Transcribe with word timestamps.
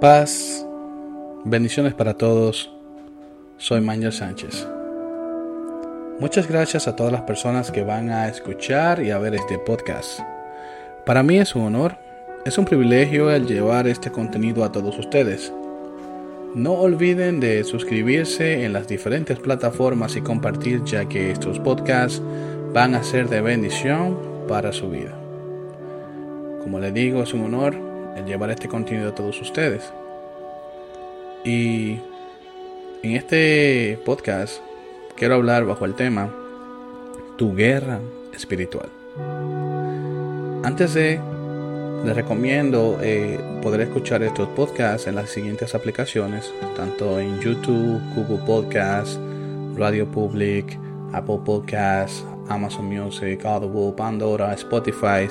Paz, 0.00 0.66
bendiciones 1.44 1.92
para 1.92 2.14
todos. 2.14 2.72
Soy 3.58 3.82
Manuel 3.82 4.14
Sánchez. 4.14 4.66
Muchas 6.18 6.48
gracias 6.48 6.88
a 6.88 6.96
todas 6.96 7.12
las 7.12 7.20
personas 7.20 7.70
que 7.70 7.84
van 7.84 8.08
a 8.08 8.26
escuchar 8.26 9.02
y 9.02 9.10
a 9.10 9.18
ver 9.18 9.34
este 9.34 9.58
podcast. 9.58 10.20
Para 11.04 11.22
mí 11.22 11.36
es 11.36 11.54
un 11.54 11.64
honor, 11.64 11.98
es 12.46 12.56
un 12.56 12.64
privilegio 12.64 13.30
el 13.30 13.46
llevar 13.46 13.86
este 13.88 14.10
contenido 14.10 14.64
a 14.64 14.72
todos 14.72 14.98
ustedes. 14.98 15.52
No 16.54 16.72
olviden 16.72 17.38
de 17.38 17.62
suscribirse 17.64 18.64
en 18.64 18.72
las 18.72 18.88
diferentes 18.88 19.38
plataformas 19.38 20.16
y 20.16 20.22
compartir 20.22 20.82
ya 20.84 21.10
que 21.10 21.30
estos 21.30 21.58
podcasts 21.58 22.22
van 22.72 22.94
a 22.94 23.02
ser 23.02 23.28
de 23.28 23.42
bendición 23.42 24.16
para 24.48 24.72
su 24.72 24.88
vida. 24.88 25.12
Como 26.62 26.80
les 26.80 26.94
digo, 26.94 27.22
es 27.22 27.34
un 27.34 27.42
honor 27.42 27.89
el 28.16 28.24
llevar 28.26 28.50
este 28.50 28.68
contenido 28.68 29.10
a 29.10 29.14
todos 29.14 29.40
ustedes. 29.40 29.92
Y 31.44 31.98
en 33.02 33.16
este 33.16 33.98
podcast 34.04 34.60
quiero 35.16 35.36
hablar 35.36 35.64
bajo 35.64 35.84
el 35.84 35.94
tema 35.94 36.30
Tu 37.36 37.54
guerra 37.54 38.00
espiritual. 38.34 38.88
Antes 40.62 40.92
de, 40.92 41.18
les 42.04 42.14
recomiendo 42.14 42.98
eh, 43.00 43.38
poder 43.62 43.80
escuchar 43.80 44.22
estos 44.22 44.48
podcasts 44.50 45.06
en 45.06 45.14
las 45.14 45.30
siguientes 45.30 45.74
aplicaciones, 45.74 46.52
tanto 46.76 47.18
en 47.18 47.40
YouTube, 47.40 48.00
Google 48.14 48.44
Podcasts, 48.46 49.18
Radio 49.76 50.06
Public, 50.06 50.78
Apple 51.12 51.40
Podcasts, 51.44 52.24
Amazon 52.48 52.86
Music, 52.86 53.44
Audible, 53.44 53.92
Pandora, 53.96 54.52
Spotify 54.52 55.28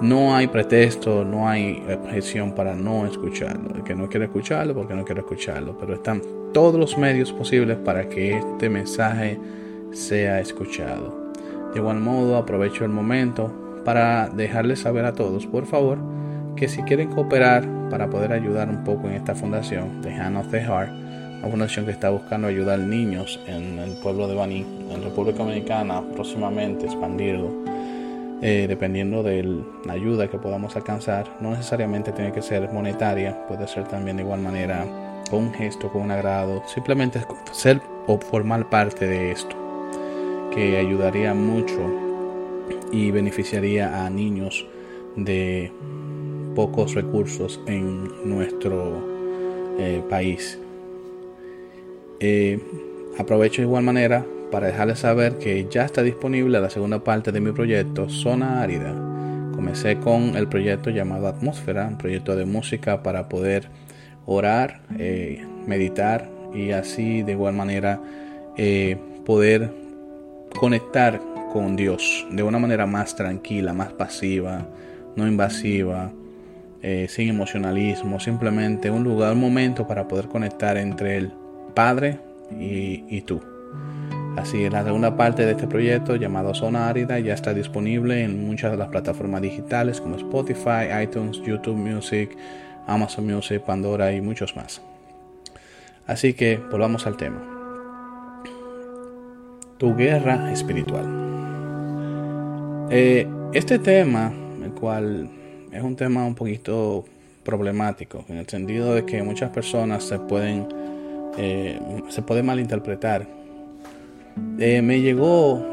no 0.00 0.34
hay 0.34 0.46
pretexto, 0.48 1.24
no 1.24 1.48
hay 1.48 1.82
objeción 1.88 2.52
para 2.52 2.74
no 2.74 3.06
escucharlo. 3.06 3.74
El 3.76 3.84
que 3.84 3.94
no 3.94 4.08
quiere 4.08 4.26
escucharlo, 4.26 4.74
porque 4.74 4.94
no 4.94 5.04
quiere 5.04 5.20
escucharlo. 5.20 5.76
Pero 5.78 5.94
están 5.94 6.22
todos 6.52 6.78
los 6.78 6.98
medios 6.98 7.32
posibles 7.32 7.78
para 7.78 8.08
que 8.08 8.38
este 8.38 8.68
mensaje 8.68 9.38
sea 9.92 10.40
escuchado. 10.40 11.32
De 11.72 11.80
igual 11.80 12.00
modo, 12.00 12.36
aprovecho 12.36 12.84
el 12.84 12.90
momento 12.90 13.52
para 13.84 14.28
dejarles 14.28 14.80
saber 14.80 15.04
a 15.04 15.12
todos, 15.12 15.46
por 15.46 15.66
favor, 15.66 15.98
que 16.56 16.68
si 16.68 16.82
quieren 16.82 17.10
cooperar 17.10 17.66
para 17.90 18.08
poder 18.08 18.32
ayudar 18.32 18.68
un 18.68 18.84
poco 18.84 19.08
en 19.08 19.14
esta 19.14 19.34
fundación, 19.34 20.00
The 20.00 20.12
Hand 20.12 20.36
of 20.36 20.50
the 20.50 20.60
Heart, 20.60 20.90
una 21.40 21.50
fundación 21.50 21.84
que 21.84 21.90
está 21.90 22.10
buscando 22.10 22.48
ayudar 22.48 22.78
niños 22.78 23.40
en 23.46 23.78
el 23.78 23.92
pueblo 24.02 24.26
de 24.26 24.34
Baní, 24.34 24.64
en 24.90 25.02
República 25.02 25.38
Dominicana, 25.38 26.02
próximamente 26.14 26.86
expandirlo 26.86 27.73
eh, 28.46 28.66
dependiendo 28.68 29.22
de 29.22 29.42
la 29.86 29.94
ayuda 29.94 30.28
que 30.28 30.36
podamos 30.36 30.76
alcanzar, 30.76 31.38
no 31.40 31.52
necesariamente 31.52 32.12
tiene 32.12 32.30
que 32.30 32.42
ser 32.42 32.70
monetaria, 32.70 33.46
puede 33.46 33.66
ser 33.66 33.88
también 33.88 34.18
de 34.18 34.22
igual 34.22 34.40
manera 34.40 34.84
con 35.30 35.44
un 35.44 35.54
gesto, 35.54 35.90
con 35.90 36.02
un 36.02 36.10
agrado, 36.10 36.62
simplemente 36.66 37.24
ser 37.52 37.80
o 38.06 38.18
formar 38.18 38.68
parte 38.68 39.06
de 39.06 39.30
esto, 39.30 39.56
que 40.54 40.76
ayudaría 40.76 41.32
mucho 41.32 41.80
y 42.92 43.10
beneficiaría 43.10 44.04
a 44.04 44.10
niños 44.10 44.66
de 45.16 45.72
pocos 46.54 46.92
recursos 46.92 47.58
en 47.66 48.28
nuestro 48.28 48.98
eh, 49.78 50.02
país. 50.10 50.58
Eh, 52.20 52.60
aprovecho 53.18 53.62
de 53.62 53.68
igual 53.68 53.84
manera 53.84 54.26
para 54.54 54.68
dejarles 54.68 55.00
saber 55.00 55.38
que 55.38 55.66
ya 55.68 55.84
está 55.84 56.04
disponible 56.04 56.60
la 56.60 56.70
segunda 56.70 57.02
parte 57.02 57.32
de 57.32 57.40
mi 57.40 57.50
proyecto 57.50 58.08
Zona 58.08 58.62
Árida. 58.62 58.94
Comencé 59.52 59.96
con 59.96 60.36
el 60.36 60.46
proyecto 60.46 60.90
llamado 60.90 61.26
Atmósfera, 61.26 61.88
un 61.88 61.98
proyecto 61.98 62.36
de 62.36 62.44
música 62.44 63.02
para 63.02 63.28
poder 63.28 63.68
orar, 64.26 64.82
eh, 64.96 65.44
meditar 65.66 66.30
y 66.54 66.70
así 66.70 67.24
de 67.24 67.32
igual 67.32 67.54
manera 67.54 68.00
eh, 68.56 68.96
poder 69.26 69.72
conectar 70.56 71.20
con 71.52 71.74
Dios 71.74 72.24
de 72.30 72.44
una 72.44 72.60
manera 72.60 72.86
más 72.86 73.16
tranquila, 73.16 73.72
más 73.72 73.92
pasiva, 73.94 74.68
no 75.16 75.26
invasiva, 75.26 76.12
eh, 76.80 77.06
sin 77.08 77.28
emocionalismo, 77.28 78.20
simplemente 78.20 78.88
un 78.88 79.02
lugar, 79.02 79.32
un 79.32 79.40
momento 79.40 79.88
para 79.88 80.06
poder 80.06 80.28
conectar 80.28 80.76
entre 80.76 81.16
el 81.16 81.32
Padre 81.74 82.20
y 82.56 83.20
tú. 83.22 83.40
Así, 84.36 84.68
la 84.68 84.82
segunda 84.82 85.16
parte 85.16 85.46
de 85.46 85.52
este 85.52 85.68
proyecto 85.68 86.16
llamado 86.16 86.54
Zona 86.54 86.88
Árida 86.88 87.20
ya 87.20 87.34
está 87.34 87.54
disponible 87.54 88.24
en 88.24 88.46
muchas 88.46 88.72
de 88.72 88.76
las 88.76 88.88
plataformas 88.88 89.40
digitales 89.40 90.00
como 90.00 90.16
Spotify, 90.16 91.02
iTunes, 91.02 91.40
YouTube 91.42 91.76
Music, 91.76 92.36
Amazon 92.88 93.26
Music, 93.26 93.62
Pandora 93.62 94.12
y 94.12 94.20
muchos 94.20 94.56
más. 94.56 94.82
Así 96.06 96.34
que 96.34 96.58
volvamos 96.58 97.06
al 97.06 97.16
tema. 97.16 97.40
Tu 99.78 99.94
guerra 99.94 100.52
espiritual. 100.52 101.06
Eh, 102.90 103.28
este 103.52 103.78
tema, 103.78 104.32
el 104.64 104.72
cual 104.72 105.28
es 105.70 105.82
un 105.82 105.94
tema 105.94 106.24
un 106.26 106.34
poquito 106.34 107.04
problemático, 107.44 108.24
en 108.28 108.38
el 108.38 108.48
sentido 108.48 108.94
de 108.94 109.06
que 109.06 109.22
muchas 109.22 109.50
personas 109.50 110.02
se 110.02 110.18
pueden, 110.18 110.66
eh, 111.38 111.78
se 112.08 112.22
puede 112.22 112.42
malinterpretar 112.42 113.43
eh, 114.58 114.82
me 114.82 115.00
llegó 115.00 115.64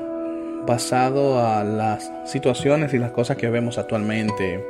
basado 0.66 1.40
a 1.40 1.64
las 1.64 2.12
situaciones 2.26 2.94
y 2.94 3.00
las 3.00 3.12
cosas 3.12 3.38
que 3.38 3.50
vemos 3.50 3.78
actualmente 3.78 4.64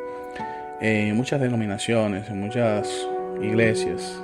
en 0.79 1.15
muchas 1.15 1.41
denominaciones, 1.41 2.29
en 2.29 2.39
muchas 2.39 2.89
iglesias, 3.41 4.21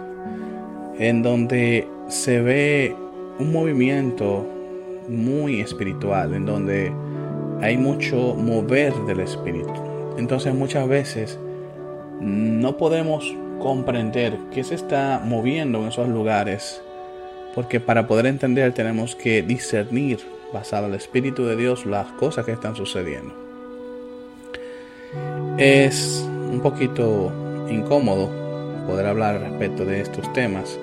en 0.98 1.22
donde 1.22 1.88
se 2.08 2.42
ve 2.42 2.96
un 3.40 3.52
movimiento 3.52 4.46
muy 5.08 5.62
espiritual, 5.62 6.34
en 6.34 6.46
donde 6.46 6.92
hay 7.62 7.78
mucho 7.78 8.36
mover 8.36 8.94
del 9.06 9.20
espíritu. 9.20 9.74
Entonces 10.18 10.54
muchas 10.54 10.88
veces 10.88 11.40
no 12.20 12.78
podemos 12.78 13.36
comprender 13.60 14.38
qué 14.52 14.64
se 14.64 14.76
está 14.76 15.22
moviendo 15.24 15.80
en 15.80 15.88
esos 15.88 16.08
lugares 16.08 16.82
porque 17.58 17.80
para 17.80 18.06
poder 18.06 18.28
entender 18.28 18.72
tenemos 18.74 19.16
que 19.16 19.42
discernir, 19.42 20.20
basado 20.54 20.86
en 20.86 20.92
el 20.92 21.00
Espíritu 21.00 21.44
de 21.44 21.56
Dios, 21.56 21.88
las 21.88 22.06
cosas 22.12 22.46
que 22.46 22.52
están 22.52 22.76
sucediendo. 22.76 23.34
Es 25.58 26.24
un 26.52 26.60
poquito 26.62 27.32
incómodo 27.68 28.30
poder 28.86 29.08
hablar 29.08 29.42
respecto 29.42 29.86
de 29.86 30.02
estos 30.02 30.32
temas, 30.34 30.78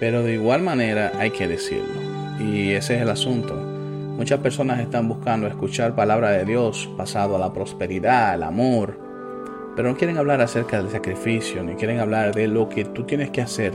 pero 0.00 0.22
de 0.22 0.34
igual 0.34 0.60
manera 0.60 1.12
hay 1.18 1.30
que 1.30 1.48
decirlo. 1.48 2.02
Y 2.38 2.72
ese 2.72 2.96
es 2.96 3.00
el 3.00 3.08
asunto. 3.08 3.54
Muchas 3.54 4.40
personas 4.40 4.80
están 4.80 5.08
buscando 5.08 5.46
escuchar 5.46 5.94
palabra 5.94 6.28
de 6.32 6.44
Dios 6.44 6.90
basado 6.94 7.36
a 7.36 7.38
la 7.38 7.54
prosperidad, 7.54 8.34
el 8.34 8.42
amor, 8.42 8.98
pero 9.74 9.88
no 9.88 9.96
quieren 9.96 10.18
hablar 10.18 10.42
acerca 10.42 10.76
del 10.76 10.90
sacrificio, 10.90 11.62
ni 11.62 11.74
quieren 11.76 12.00
hablar 12.00 12.34
de 12.34 12.48
lo 12.48 12.68
que 12.68 12.84
tú 12.84 13.04
tienes 13.04 13.30
que 13.30 13.40
hacer 13.40 13.72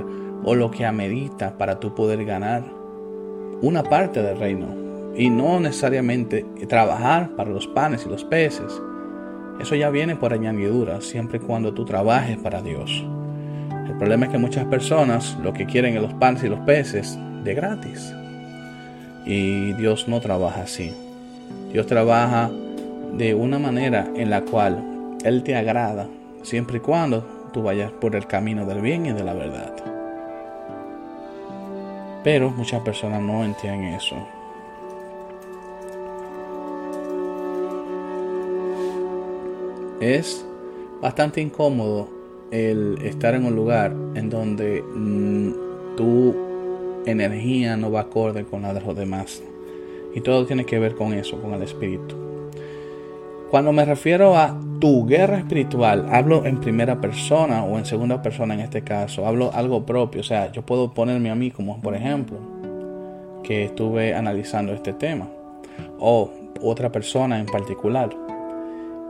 o 0.49 0.55
lo 0.55 0.71
que 0.71 0.85
amerita 0.85 1.57
para 1.57 1.77
tú 1.77 1.93
poder 1.93 2.23
ganar 2.23 2.63
una 3.61 3.83
parte 3.83 4.23
del 4.23 4.39
reino 4.39 4.67
y 5.13 5.29
no 5.29 5.59
necesariamente 5.59 6.45
trabajar 6.69 7.31
para 7.35 7.49
los 7.49 7.67
panes 7.67 8.05
y 8.05 8.09
los 8.09 8.23
peces. 8.23 8.81
Eso 9.59 9.75
ya 9.75 9.89
viene 9.89 10.15
por 10.15 10.31
añadidura, 10.31 11.01
siempre 11.01 11.39
y 11.39 11.41
cuando 11.41 11.73
tú 11.73 11.83
trabajes 11.83 12.37
para 12.37 12.61
Dios. 12.61 13.05
El 13.87 13.97
problema 13.97 14.27
es 14.27 14.31
que 14.31 14.37
muchas 14.37 14.63
personas 14.67 15.37
lo 15.43 15.51
que 15.51 15.65
quieren 15.65 15.97
es 15.97 16.01
los 16.01 16.13
panes 16.13 16.45
y 16.45 16.47
los 16.47 16.61
peces 16.61 17.19
de 17.43 17.53
gratis. 17.53 18.15
Y 19.25 19.73
Dios 19.73 20.07
no 20.07 20.21
trabaja 20.21 20.61
así. 20.61 20.93
Dios 21.73 21.87
trabaja 21.87 22.49
de 23.17 23.35
una 23.35 23.59
manera 23.59 24.07
en 24.15 24.29
la 24.29 24.45
cual 24.45 25.17
Él 25.25 25.43
te 25.43 25.57
agrada, 25.57 26.07
siempre 26.41 26.77
y 26.77 26.79
cuando 26.79 27.25
tú 27.51 27.63
vayas 27.63 27.91
por 27.91 28.15
el 28.15 28.27
camino 28.27 28.65
del 28.65 28.79
bien 28.79 29.07
y 29.07 29.11
de 29.11 29.25
la 29.25 29.33
verdad. 29.33 29.96
Pero 32.23 32.49
muchas 32.49 32.81
personas 32.81 33.21
no 33.21 33.43
entienden 33.43 33.93
eso. 33.93 34.15
Es 39.99 40.45
bastante 41.01 41.41
incómodo 41.41 42.07
el 42.51 42.99
estar 43.03 43.33
en 43.35 43.45
un 43.45 43.55
lugar 43.55 43.95
en 44.15 44.29
donde 44.29 44.81
mm, 44.81 45.95
tu 45.95 46.35
energía 47.05 47.77
no 47.77 47.91
va 47.91 48.01
acorde 48.01 48.45
con 48.45 48.61
la 48.61 48.73
de 48.73 48.81
los 48.81 48.95
demás. 48.95 49.41
Y 50.13 50.21
todo 50.21 50.45
tiene 50.45 50.65
que 50.65 50.79
ver 50.79 50.95
con 50.95 51.13
eso, 51.13 51.41
con 51.41 51.53
el 51.53 51.63
espíritu. 51.63 52.15
Cuando 53.49 53.71
me 53.71 53.85
refiero 53.85 54.35
a 54.35 54.59
tu 54.79 55.05
guerra 55.05 55.37
espiritual, 55.37 56.07
hablo 56.11 56.45
en 56.45 56.59
primera 56.59 56.99
persona 56.99 57.63
o 57.63 57.77
en 57.77 57.85
segunda 57.85 58.21
persona 58.21 58.53
en 58.53 58.61
este 58.61 58.81
caso, 58.83 59.25
hablo 59.25 59.51
algo 59.53 59.85
propio, 59.85 60.21
o 60.21 60.23
sea, 60.23 60.51
yo 60.51 60.61
puedo 60.63 60.93
ponerme 60.93 61.29
a 61.29 61.35
mí 61.35 61.51
como 61.51 61.81
por 61.81 61.95
ejemplo, 61.95 62.37
que 63.43 63.65
estuve 63.65 64.13
analizando 64.13 64.73
este 64.73 64.93
tema, 64.93 65.27
o 65.99 66.31
otra 66.61 66.91
persona 66.91 67.39
en 67.39 67.45
particular, 67.45 68.09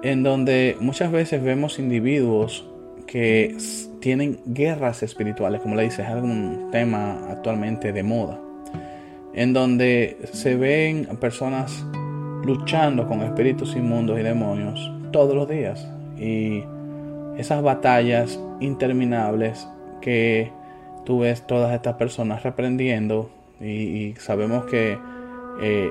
en 0.04 0.24
donde 0.24 0.78
muchas 0.80 1.12
veces 1.12 1.44
vemos 1.44 1.80
individuos 1.80 2.68
que 3.06 3.56
tienen 4.00 4.40
guerras 4.46 5.02
espirituales, 5.02 5.62
como 5.62 5.76
le 5.76 5.84
dice, 5.84 6.02
es 6.02 6.10
algún 6.10 6.70
tema 6.72 7.30
actualmente 7.30 7.94
de 7.94 8.04
moda, 8.04 8.40
en 9.34 9.54
donde 9.54 10.18
se 10.34 10.56
ven 10.56 11.08
personas 11.20 11.86
luchando 12.44 13.08
con 13.08 13.22
espíritus 13.22 13.76
inmundos 13.76 14.20
y 14.20 14.24
demonios 14.24 14.97
todos 15.12 15.36
los 15.36 15.48
días. 15.48 15.88
Y 16.18 16.64
esas 17.38 17.62
batallas 17.62 18.40
interminables 18.60 19.68
que 20.02 20.52
tú 21.06 21.20
ves 21.20 21.46
todas 21.46 21.74
estas 21.74 21.96
personas 21.96 22.44
reprendiendo 22.44 23.30
y, 23.62 24.14
sabemos 24.20 24.66
que 24.66 24.98
eh, 25.62 25.90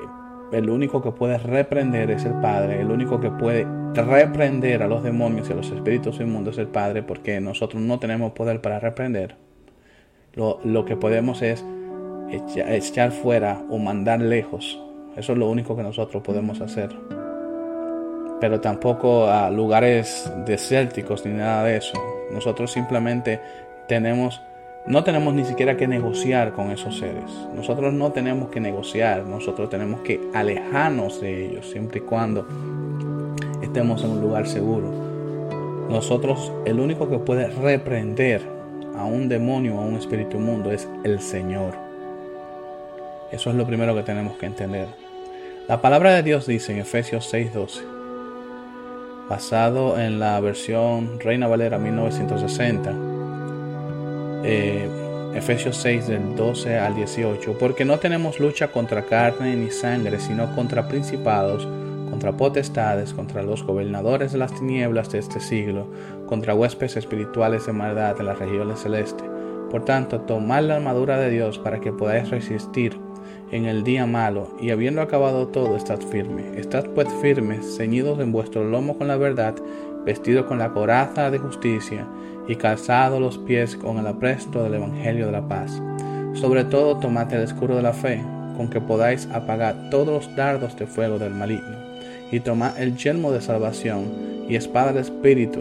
el 0.51 0.69
único 0.69 1.01
que 1.01 1.11
puede 1.11 1.37
reprender 1.37 2.11
es 2.11 2.23
el 2.25 2.33
Padre, 2.35 2.81
el 2.81 2.91
único 2.91 3.19
que 3.19 3.29
puede 3.29 3.65
reprender 3.93 4.83
a 4.83 4.87
los 4.87 5.03
demonios 5.03 5.49
y 5.49 5.53
a 5.53 5.55
los 5.55 5.71
espíritus 5.71 6.19
inmundos 6.19 6.55
es 6.55 6.59
el 6.59 6.67
Padre, 6.67 7.03
porque 7.03 7.41
nosotros 7.41 7.81
no 7.81 7.99
tenemos 7.99 8.31
poder 8.33 8.61
para 8.61 8.79
reprender. 8.79 9.35
Lo, 10.33 10.59
lo 10.63 10.85
que 10.85 10.95
podemos 10.95 11.41
es 11.41 11.65
echar, 12.29 12.71
echar 12.71 13.11
fuera 13.11 13.61
o 13.69 13.77
mandar 13.77 14.21
lejos. 14.21 14.81
Eso 15.17 15.33
es 15.33 15.37
lo 15.37 15.49
único 15.49 15.75
que 15.75 15.83
nosotros 15.83 16.21
podemos 16.23 16.61
hacer. 16.61 17.16
Pero 18.39 18.61
tampoco 18.61 19.27
a 19.27 19.49
lugares 19.49 20.31
desérticos 20.45 21.25
ni 21.25 21.33
nada 21.33 21.63
de 21.63 21.77
eso. 21.77 21.93
Nosotros 22.31 22.71
simplemente 22.71 23.39
tenemos 23.87 24.41
no 24.87 25.03
tenemos 25.03 25.33
ni 25.33 25.43
siquiera 25.43 25.75
que 25.75 25.85
negociar 25.85 26.53
con 26.53 26.71
esos 26.71 26.97
seres. 26.97 27.25
Nosotros 27.53 27.93
no 27.93 28.13
tenemos 28.13 28.49
que 28.49 28.61
negociar, 28.61 29.25
nosotros 29.25 29.69
tenemos 29.69 29.99
que 29.99 30.21
alejarnos 30.33 31.19
de 31.19 31.45
ellos 31.45 31.69
siempre 31.69 31.99
y 31.99 32.03
cuando 32.03 32.47
estemos 33.61 34.01
en 34.05 34.11
un 34.11 34.21
lugar 34.21 34.47
seguro. 34.47 34.89
Nosotros, 35.89 36.53
el 36.65 36.79
único 36.79 37.09
que 37.09 37.17
puede 37.19 37.47
reprender 37.47 38.41
a 38.97 39.03
un 39.03 39.27
demonio 39.27 39.75
o 39.75 39.79
a 39.79 39.85
un 39.85 39.95
espíritu 39.95 40.39
mundo 40.39 40.71
es 40.71 40.87
el 41.03 41.19
Señor. 41.19 41.73
Eso 43.31 43.49
es 43.49 43.57
lo 43.57 43.67
primero 43.67 43.93
que 43.93 44.03
tenemos 44.03 44.37
que 44.37 44.45
entender. 44.45 44.87
La 45.67 45.81
palabra 45.81 46.15
de 46.15 46.23
Dios 46.23 46.47
dice 46.47 46.71
en 46.71 46.79
Efesios 46.79 47.33
6:12, 47.33 47.96
basado 49.29 49.99
en 49.99 50.19
la 50.19 50.39
versión 50.39 51.19
Reina 51.19 51.47
Valera 51.47 51.77
1960, 51.77 52.93
eh, 54.43 54.87
Efesios 55.33 55.77
6 55.77 56.07
del 56.07 56.35
12 56.35 56.79
al 56.79 56.95
18, 56.95 57.57
porque 57.57 57.85
no 57.85 57.99
tenemos 57.99 58.39
lucha 58.39 58.69
contra 58.69 59.05
carne 59.05 59.55
ni 59.55 59.69
sangre, 59.69 60.19
sino 60.19 60.55
contra 60.55 60.87
principados, 60.87 61.67
contra 62.09 62.31
potestades, 62.31 63.13
contra 63.13 63.43
los 63.43 63.63
gobernadores 63.63 64.31
de 64.31 64.37
las 64.37 64.53
tinieblas 64.53 65.11
de 65.11 65.19
este 65.19 65.39
siglo, 65.39 65.87
contra 66.25 66.55
huéspedes 66.55 66.97
espirituales 66.97 67.65
de 67.65 67.73
maldad 67.73 68.15
en 68.19 68.25
las 68.25 68.39
regiones 68.39 68.79
celestes. 68.79 69.27
Por 69.69 69.83
tanto, 69.83 70.21
tomad 70.21 70.63
la 70.63 70.77
armadura 70.77 71.17
de 71.17 71.29
Dios 71.29 71.59
para 71.59 71.81
que 71.81 71.91
podáis 71.91 72.29
resistir 72.29 72.97
en 73.51 73.65
el 73.65 73.83
día 73.83 74.05
malo, 74.05 74.49
y 74.59 74.71
habiendo 74.71 75.01
acabado 75.01 75.47
todo, 75.47 75.75
estad 75.77 75.99
firme. 75.99 76.59
Estad 76.59 76.85
pues 76.89 77.07
firmes, 77.21 77.77
ceñidos 77.77 78.19
en 78.19 78.31
vuestro 78.31 78.63
lomo 78.63 78.97
con 78.97 79.07
la 79.07 79.17
verdad, 79.17 79.55
vestidos 80.05 80.45
con 80.45 80.59
la 80.59 80.73
coraza 80.73 81.31
de 81.31 81.37
justicia, 81.39 82.05
y 82.47 82.55
calzado 82.55 83.19
los 83.19 83.37
pies 83.37 83.75
con 83.75 83.97
el 83.97 84.07
apresto 84.07 84.63
del 84.63 84.75
Evangelio 84.75 85.27
de 85.27 85.31
la 85.31 85.47
paz. 85.47 85.81
Sobre 86.33 86.63
todo 86.65 86.97
tomad 86.97 87.31
el 87.33 87.43
escudo 87.43 87.77
de 87.77 87.81
la 87.81 87.93
fe, 87.93 88.21
con 88.55 88.69
que 88.69 88.81
podáis 88.81 89.27
apagar 89.31 89.89
todos 89.89 90.07
los 90.07 90.35
dardos 90.35 90.77
de 90.77 90.87
fuego 90.87 91.19
del 91.19 91.33
maligno, 91.33 91.77
y 92.31 92.39
tomad 92.39 92.77
el 92.79 92.97
yelmo 92.97 93.31
de 93.31 93.41
salvación 93.41 94.45
y 94.49 94.55
espada 94.55 94.91
del 94.91 95.03
Espíritu, 95.03 95.59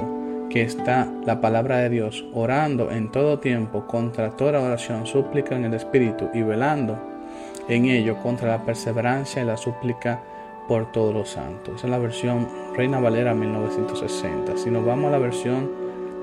que 0.50 0.62
está 0.62 1.08
la 1.24 1.40
palabra 1.40 1.78
de 1.78 1.90
Dios, 1.90 2.24
orando 2.32 2.90
en 2.90 3.10
todo 3.10 3.38
tiempo 3.38 3.86
contra 3.86 4.30
toda 4.36 4.60
oración, 4.60 5.06
súplica 5.06 5.56
en 5.56 5.64
el 5.64 5.74
Espíritu, 5.74 6.28
y 6.34 6.42
velando 6.42 7.15
en 7.68 7.86
ello 7.86 8.16
contra 8.22 8.48
la 8.48 8.64
perseverancia 8.64 9.42
y 9.42 9.46
la 9.46 9.56
súplica 9.56 10.20
por 10.68 10.90
todos 10.92 11.14
los 11.14 11.30
santos. 11.30 11.76
Esa 11.76 11.86
es 11.86 11.90
la 11.90 11.98
versión 11.98 12.48
Reina 12.74 13.00
Valera 13.00 13.34
1960. 13.34 14.56
Si 14.56 14.70
nos 14.70 14.84
vamos 14.84 15.08
a 15.08 15.10
la 15.12 15.18
versión 15.18 15.70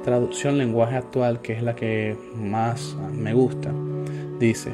traducción 0.03 0.57
lenguaje 0.57 0.97
actual, 0.97 1.41
que 1.41 1.53
es 1.53 1.63
la 1.63 1.75
que 1.75 2.17
más 2.35 2.95
me 3.13 3.33
gusta, 3.33 3.71
dice, 4.39 4.73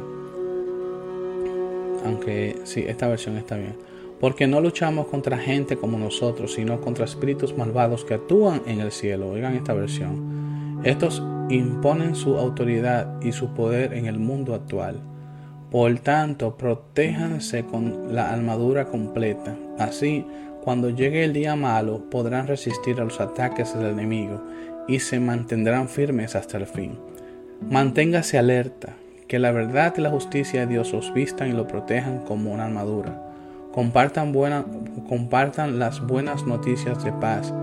aunque 2.05 2.59
sí, 2.63 2.83
esta 2.87 3.07
versión 3.07 3.37
está 3.37 3.55
bien, 3.55 3.75
porque 4.19 4.47
no 4.47 4.59
luchamos 4.59 5.07
contra 5.07 5.37
gente 5.37 5.77
como 5.77 5.97
nosotros, 5.97 6.53
sino 6.53 6.81
contra 6.81 7.05
espíritus 7.05 7.55
malvados 7.55 8.03
que 8.03 8.15
actúan 8.15 8.61
en 8.65 8.79
el 8.81 8.91
cielo. 8.91 9.29
Oigan 9.29 9.55
esta 9.55 9.73
versión. 9.73 10.81
Estos 10.83 11.23
imponen 11.49 12.15
su 12.15 12.37
autoridad 12.37 13.21
y 13.21 13.31
su 13.31 13.53
poder 13.53 13.93
en 13.93 14.07
el 14.07 14.19
mundo 14.19 14.55
actual. 14.55 15.01
Por 15.71 15.99
tanto, 15.99 16.57
protéjanse 16.57 17.63
con 17.63 18.15
la 18.15 18.31
armadura 18.31 18.85
completa. 18.85 19.55
Así, 19.77 20.25
cuando 20.63 20.89
llegue 20.89 21.23
el 21.23 21.33
día 21.33 21.55
malo, 21.55 22.09
podrán 22.09 22.47
resistir 22.47 22.99
a 22.99 23.03
los 23.03 23.21
ataques 23.21 23.77
del 23.77 23.91
enemigo 23.91 24.43
y 24.87 24.99
se 24.99 25.19
mantendrán 25.19 25.87
firmes 25.87 26.35
hasta 26.35 26.57
el 26.57 26.65
fin. 26.65 26.97
Manténgase 27.69 28.39
alerta, 28.39 28.95
que 29.27 29.37
la 29.37 29.51
verdad 29.51 29.93
y 29.95 30.01
la 30.01 30.09
justicia 30.09 30.61
de 30.61 30.67
Dios 30.73 30.91
os 30.95 31.13
vistan 31.13 31.49
y 31.49 31.53
lo 31.53 31.67
protejan 31.67 32.25
como 32.25 32.51
una 32.51 32.65
armadura. 32.65 33.21
Compartan, 33.71 34.33
compartan 35.07 35.77
las 35.77 36.01
buenas 36.01 36.47
noticias 36.47 37.03
de 37.03 37.11
paz, 37.11 37.53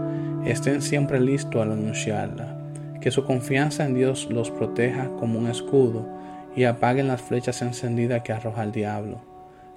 estén 0.44 0.80
siempre 0.80 1.18
listos 1.18 1.60
al 1.60 1.72
anunciarla. 1.72 2.56
Que 3.00 3.10
su 3.10 3.24
confianza 3.24 3.84
en 3.84 3.94
Dios 3.94 4.28
los 4.30 4.52
proteja 4.52 5.08
como 5.18 5.40
un 5.40 5.48
escudo 5.48 6.15
y 6.56 6.64
apaguen 6.64 7.06
las 7.06 7.20
flechas 7.20 7.60
encendidas 7.62 8.22
que 8.22 8.32
arroja 8.32 8.64
el 8.64 8.72
diablo. 8.72 9.20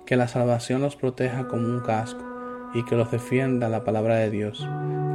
Que 0.06 0.16
la 0.16 0.28
salvación 0.28 0.82
los 0.82 0.96
proteja 0.96 1.48
como 1.48 1.68
un 1.68 1.82
casco 1.82 2.24
y 2.74 2.84
que 2.86 2.96
los 2.96 3.12
defienda 3.12 3.70
la 3.70 3.84
palabra 3.84 4.16
de 4.16 4.32
Dios, 4.32 4.68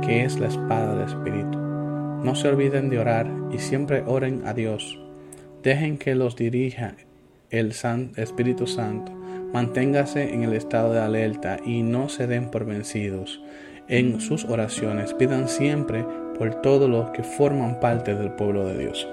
que 0.02 0.24
es 0.24 0.38
la 0.38 0.48
espada 0.48 0.94
del 0.94 1.08
Espíritu. 1.08 1.58
No 1.58 2.34
se 2.34 2.48
olviden 2.48 2.90
de 2.90 2.98
orar 2.98 3.26
y 3.50 3.58
siempre 3.58 4.04
oren 4.06 4.46
a 4.46 4.52
Dios. 4.52 5.00
Dejen 5.62 5.98
que 5.98 6.14
los 6.14 6.36
dirija 6.36 6.94
el 7.50 7.74
Espíritu 8.16 8.66
Santo. 8.66 9.12
Manténgase 9.52 10.34
en 10.34 10.42
el 10.42 10.52
estado 10.52 10.92
de 10.92 11.00
alerta 11.00 11.58
y 11.64 11.82
no 11.82 12.08
se 12.08 12.26
den 12.26 12.50
por 12.50 12.66
vencidos. 12.66 13.40
En 13.88 14.20
sus 14.20 14.44
oraciones 14.44 15.14
pidan 15.14 15.48
siempre 15.48 16.04
por 16.38 16.60
todos 16.62 16.90
los 16.90 17.10
que 17.10 17.22
forman 17.22 17.78
parte 17.80 18.14
del 18.14 18.32
pueblo 18.32 18.66
de 18.66 18.78
Dios. 18.78 19.08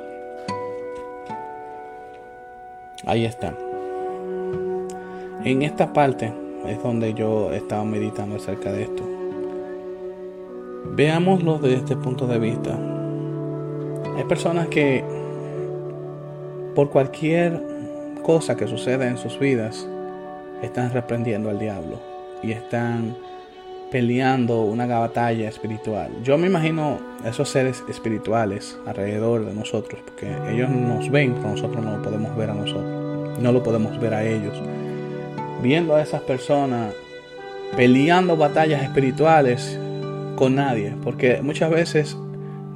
Ahí 3.06 3.26
está. 3.26 3.54
En 5.44 5.64
esta 5.64 5.92
parte 5.92 6.32
es 6.68 6.82
donde 6.84 7.14
yo 7.14 7.52
estaba 7.52 7.84
meditando 7.84 8.36
acerca 8.36 8.72
de 8.72 8.84
esto. 8.84 9.04
Veámoslo 10.94 11.58
desde 11.58 11.78
este 11.78 11.96
punto 11.96 12.28
de 12.28 12.40
vista. 12.40 12.78
Hay 14.18 14.24
personas 14.26 14.68
que 14.68 15.04
por 16.76 16.90
cualquier 16.90 17.62
cosa 18.24 18.56
que 18.56 18.68
suceda 18.68 19.08
en 19.08 19.18
sus 19.18 19.40
vidas 19.40 19.88
están 20.62 20.92
reprendiendo 20.92 21.50
al 21.50 21.58
diablo 21.58 21.98
y 22.44 22.52
están 22.52 23.16
peleando 23.92 24.64
una 24.64 24.88
batalla 24.88 25.50
espiritual. 25.50 26.10
Yo 26.24 26.38
me 26.38 26.48
imagino 26.48 27.00
esos 27.26 27.50
seres 27.50 27.84
espirituales 27.90 28.80
alrededor 28.86 29.46
de 29.46 29.54
nosotros, 29.54 30.02
porque 30.06 30.34
ellos 30.50 30.70
nos 30.70 31.12
ven, 31.12 31.34
pero 31.36 31.50
nosotros 31.50 31.84
no 31.84 31.98
lo 31.98 32.02
podemos 32.02 32.36
ver 32.36 32.50
a 32.50 32.54
nosotros, 32.54 33.40
no 33.40 33.52
lo 33.52 33.62
podemos 33.62 34.00
ver 34.00 34.14
a 34.14 34.24
ellos. 34.24 34.60
Viendo 35.62 35.96
a 35.96 36.02
esas 36.02 36.22
personas 36.22 36.94
peleando 37.76 38.38
batallas 38.38 38.82
espirituales 38.82 39.78
con 40.36 40.56
nadie, 40.56 40.96
porque 41.04 41.42
muchas 41.42 41.70
veces 41.70 42.18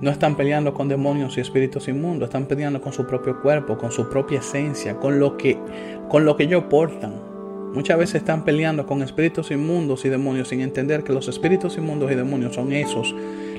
no 0.01 0.12
están 0.12 0.36
peleando 0.36 0.74
con 0.74 0.89
demonios 0.89 1.38
y 1.38 1.41
espíritus 1.41 1.88
inmundos, 1.88 2.27
están 2.27 2.45
peleando 2.45 2.81
con 2.81 2.93
su 2.93 3.07
propio 3.07 3.41
cuerpo, 3.41 3.77
con 3.77 3.91
su 3.91 4.10
propia 4.10 4.39
esencia, 4.39 4.98
con 4.98 5.19
lo 5.19 5.38
que, 5.38 5.57
con 6.10 6.25
lo 6.25 6.36
que 6.36 6.43
ellos 6.43 6.65
portan. 6.69 7.25
Muchas 7.75 7.98
veces 7.98 8.15
están 8.15 8.46
peleando 8.46 8.88
con 8.88 9.01
espíritus 9.01 9.51
inmundos 9.51 10.05
y 10.05 10.10
demonios 10.10 10.48
sin 10.48 10.62
entender 10.62 11.03
que 11.03 11.12
los 11.12 11.27
espíritus 11.27 11.77
inmundos 11.77 12.10
y 12.10 12.15
demonios 12.15 12.55
son 12.55 12.72
esos 12.72 13.13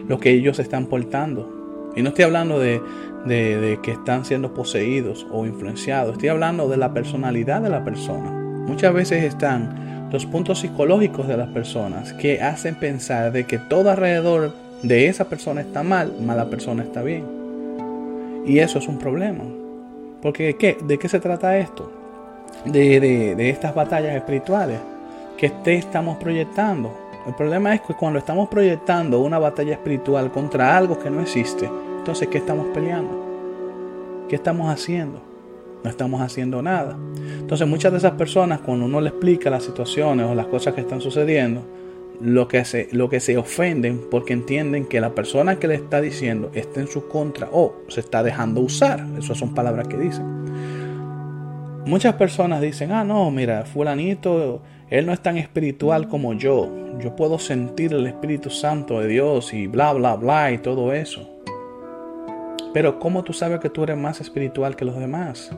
los 0.08 0.18
que 0.18 0.30
ellos 0.30 0.58
están 0.58 0.86
portando. 0.86 1.92
Y 1.94 2.02
no 2.02 2.08
estoy 2.08 2.24
hablando 2.24 2.58
de, 2.58 2.80
de 3.26 3.78
que 3.82 3.90
están 3.90 4.24
siendo 4.24 4.54
poseídos 4.54 5.26
o 5.30 5.44
influenciados, 5.44 6.14
estoy 6.14 6.30
hablando 6.30 6.66
de 6.66 6.78
la 6.78 6.94
personalidad 6.94 7.60
de 7.60 7.68
la 7.68 7.84
persona. 7.84 8.30
Muchas 8.30 8.94
veces 8.94 9.22
están 9.22 10.08
los 10.10 10.24
puntos 10.24 10.60
psicológicos 10.60 11.28
de 11.28 11.36
las 11.36 11.48
personas 11.48 12.14
que 12.14 12.40
hacen 12.40 12.76
pensar 12.76 13.32
de 13.32 13.44
que 13.44 13.58
todo 13.58 13.90
alrededor 13.90 14.54
de 14.82 15.08
esa 15.08 15.28
persona 15.28 15.60
está 15.60 15.82
mal, 15.82 16.14
mala 16.22 16.48
persona 16.48 16.82
está 16.82 17.02
bien. 17.02 17.24
Y 18.46 18.60
eso 18.60 18.78
es 18.78 18.88
un 18.88 18.98
problema. 18.98 19.44
Porque 20.22 20.56
¿qué? 20.56 20.78
¿de 20.82 20.98
qué 20.98 21.08
se 21.08 21.20
trata 21.20 21.58
esto? 21.58 21.95
De, 22.64 23.50
estas 23.50 23.74
batallas 23.74 24.16
espirituales 24.16 24.78
que 25.36 25.50
te 25.50 25.76
estamos 25.76 26.16
proyectando. 26.16 26.92
El 27.26 27.34
problema 27.34 27.74
es 27.74 27.80
que 27.80 27.94
cuando 27.94 28.18
estamos 28.18 28.48
proyectando 28.48 29.20
una 29.20 29.38
batalla 29.38 29.72
espiritual 29.72 30.30
contra 30.30 30.76
algo 30.76 30.98
que 30.98 31.10
no 31.10 31.20
existe, 31.20 31.68
Entonces, 31.98 32.28
¿qué 32.28 32.38
estamos 32.38 32.66
peleando? 32.72 33.26
¿Qué 34.28 34.36
estamos 34.36 34.72
haciendo? 34.72 35.20
No 35.82 35.90
estamos 35.90 36.20
haciendo 36.20 36.62
nada. 36.62 36.96
Entonces, 37.38 37.66
muchas 37.66 37.92
de 37.92 37.98
esas 37.98 38.12
personas, 38.12 38.60
cuando 38.60 38.86
uno 38.86 39.00
le 39.00 39.08
explica 39.08 39.50
las 39.50 39.64
situaciones 39.64 40.26
o 40.26 40.34
las 40.34 40.46
cosas 40.46 40.74
que 40.74 40.82
están 40.82 41.00
sucediendo, 41.00 41.62
lo 42.20 42.48
que 42.48 42.64
se, 42.64 42.88
lo 42.92 43.08
que 43.08 43.20
se 43.20 43.36
ofenden 43.36 44.02
porque 44.10 44.32
entienden 44.32 44.86
que 44.86 45.00
la 45.00 45.14
persona 45.14 45.58
que 45.58 45.68
le 45.68 45.74
está 45.74 46.00
diciendo 46.00 46.50
está 46.54 46.80
en 46.80 46.88
su 46.88 47.08
contra 47.08 47.48
o 47.52 47.74
se 47.88 48.00
está 48.00 48.22
dejando 48.22 48.60
usar. 48.60 49.04
Esas 49.18 49.38
son 49.38 49.54
palabras 49.54 49.88
que 49.88 49.96
dicen. 49.96 50.35
Muchas 51.86 52.14
personas 52.14 52.60
dicen, 52.60 52.90
ah, 52.90 53.04
no, 53.04 53.30
mira, 53.30 53.64
fulanito, 53.64 54.60
él 54.90 55.06
no 55.06 55.12
es 55.12 55.20
tan 55.20 55.36
espiritual 55.36 56.08
como 56.08 56.34
yo. 56.34 56.68
Yo 56.98 57.14
puedo 57.14 57.38
sentir 57.38 57.92
el 57.92 58.08
Espíritu 58.08 58.50
Santo 58.50 58.98
de 58.98 59.06
Dios 59.06 59.54
y 59.54 59.68
bla, 59.68 59.92
bla, 59.92 60.16
bla 60.16 60.50
y 60.50 60.58
todo 60.58 60.92
eso. 60.92 61.30
Pero 62.74 62.98
¿cómo 62.98 63.22
tú 63.22 63.32
sabes 63.32 63.60
que 63.60 63.70
tú 63.70 63.84
eres 63.84 63.96
más 63.96 64.20
espiritual 64.20 64.74
que 64.74 64.84
los 64.84 64.98
demás? 64.98 65.56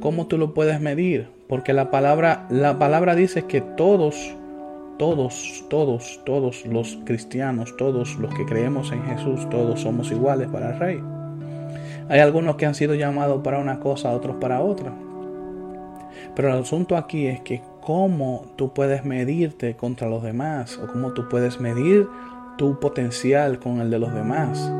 ¿Cómo 0.00 0.26
tú 0.26 0.36
lo 0.36 0.52
puedes 0.52 0.80
medir? 0.80 1.28
Porque 1.48 1.72
la 1.72 1.92
palabra, 1.92 2.46
la 2.50 2.78
palabra 2.80 3.14
dice 3.14 3.44
que 3.44 3.60
todos 3.60 4.34
todos, 4.98 5.64
todos, 5.70 6.20
todos 6.24 6.64
los 6.66 6.98
cristianos, 7.04 7.76
todos 7.76 8.16
los 8.16 8.32
que 8.34 8.46
creemos 8.46 8.92
en 8.92 9.02
Jesús, 9.04 9.48
todos 9.50 9.80
somos 9.80 10.10
iguales 10.10 10.48
para 10.48 10.72
el 10.72 10.78
Rey. 10.78 11.13
Hay 12.08 12.20
algunos 12.20 12.56
que 12.56 12.66
han 12.66 12.74
sido 12.74 12.94
llamados 12.94 13.42
para 13.42 13.58
una 13.58 13.80
cosa, 13.80 14.12
otros 14.12 14.36
para 14.36 14.60
otra. 14.60 14.92
Pero 16.34 16.48
el 16.48 16.62
asunto 16.62 16.96
aquí 16.96 17.26
es 17.26 17.40
que 17.40 17.62
cómo 17.80 18.46
tú 18.56 18.72
puedes 18.72 19.04
medirte 19.04 19.76
contra 19.76 20.08
los 20.08 20.22
demás 20.22 20.78
o 20.78 20.86
cómo 20.86 21.12
tú 21.12 21.28
puedes 21.28 21.60
medir 21.60 22.06
tu 22.56 22.78
potencial 22.78 23.58
con 23.58 23.80
el 23.80 23.90
de 23.90 23.98
los 23.98 24.14
demás. 24.14 24.72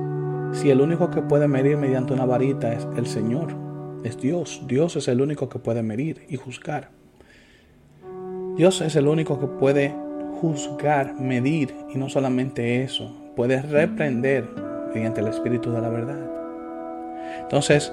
Si 0.53 0.71
el 0.71 0.81
único 0.81 1.11
que 1.11 1.23
puede 1.23 1.49
medir 1.49 1.77
mediante 1.77 2.13
una 2.13 2.27
varita 2.27 2.73
es 2.73 2.87
el 2.97 3.07
Señor, 3.07 3.55
es 4.05 4.21
Dios. 4.21 4.63
Dios 4.69 4.97
es 4.97 5.09
el 5.09 5.21
único 5.21 5.49
que 5.49 5.59
puede 5.59 5.83
medir 5.83 6.27
y 6.29 6.37
juzgar. 6.37 6.91
Dios 8.57 8.81
es 8.81 8.95
el 8.97 9.09
único 9.09 9.41
que 9.41 9.47
puede 9.47 9.95
juzgar, 10.41 11.15
medir 11.21 11.75
y 11.93 11.99
no 11.99 12.09
solamente 12.09 12.83
eso, 12.85 13.13
puede 13.35 13.63
reprender 13.63 14.49
mediante 14.95 15.21
el 15.21 15.29
Espíritu 15.29 15.73
de 15.73 15.81
la 15.81 15.89
verdad. 15.89 16.44
Entonces, 17.43 17.93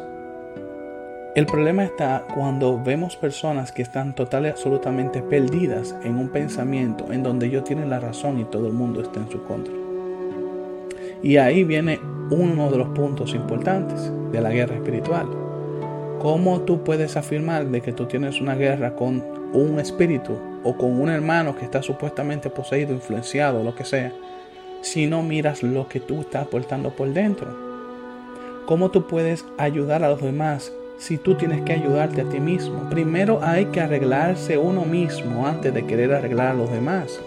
el 1.33 1.45
problema 1.45 1.85
está 1.85 2.25
cuando 2.35 2.77
vemos 2.83 3.15
personas 3.15 3.71
que 3.71 3.81
están 3.81 4.13
total 4.13 4.45
y 4.45 4.49
absolutamente 4.49 5.21
perdidas 5.21 5.95
en 6.03 6.17
un 6.17 6.27
pensamiento 6.27 7.13
en 7.13 7.23
donde 7.23 7.45
ellos 7.45 7.63
tienen 7.63 7.89
la 7.89 8.01
razón 8.01 8.37
y 8.37 8.43
todo 8.43 8.67
el 8.67 8.73
mundo 8.73 9.01
está 9.01 9.21
en 9.21 9.31
su 9.31 9.41
contra. 9.45 9.73
Y 11.23 11.37
ahí 11.37 11.63
viene 11.63 12.01
uno 12.31 12.69
de 12.69 12.77
los 12.77 12.89
puntos 12.89 13.33
importantes 13.33 14.11
de 14.33 14.41
la 14.41 14.51
guerra 14.51 14.75
espiritual. 14.75 15.25
¿Cómo 16.19 16.61
tú 16.63 16.83
puedes 16.83 17.15
afirmar 17.15 17.65
de 17.67 17.79
que 17.79 17.93
tú 17.93 18.07
tienes 18.07 18.41
una 18.41 18.55
guerra 18.55 18.93
con 18.97 19.23
un 19.53 19.79
espíritu 19.79 20.37
o 20.65 20.75
con 20.75 20.99
un 20.99 21.07
hermano 21.07 21.55
que 21.55 21.63
está 21.63 21.81
supuestamente 21.81 22.49
poseído, 22.49 22.93
influenciado, 22.93 23.63
lo 23.63 23.73
que 23.73 23.85
sea, 23.85 24.11
si 24.81 25.07
no 25.07 25.23
miras 25.23 25.63
lo 25.63 25.87
que 25.87 26.01
tú 26.01 26.19
estás 26.19 26.45
portando 26.47 26.89
por 26.89 27.07
dentro? 27.13 27.70
¿Cómo 28.71 28.89
tú 28.89 29.05
puedes 29.05 29.43
ayudar 29.57 30.01
a 30.01 30.07
los 30.07 30.21
demás 30.21 30.71
si 30.97 31.17
tú 31.17 31.35
tienes 31.35 31.61
que 31.63 31.73
ayudarte 31.73 32.21
a 32.21 32.29
ti 32.29 32.39
mismo? 32.39 32.89
Primero 32.89 33.41
hay 33.43 33.65
que 33.65 33.81
arreglarse 33.81 34.57
uno 34.57 34.85
mismo 34.85 35.45
antes 35.45 35.73
de 35.73 35.85
querer 35.85 36.13
arreglar 36.13 36.47
a 36.47 36.53
los 36.53 36.71
demás. 36.71 37.19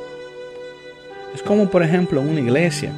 Es 1.35 1.43
como 1.43 1.69
por 1.69 1.83
ejemplo 1.83 2.23
una 2.23 2.41
iglesia. 2.41 2.95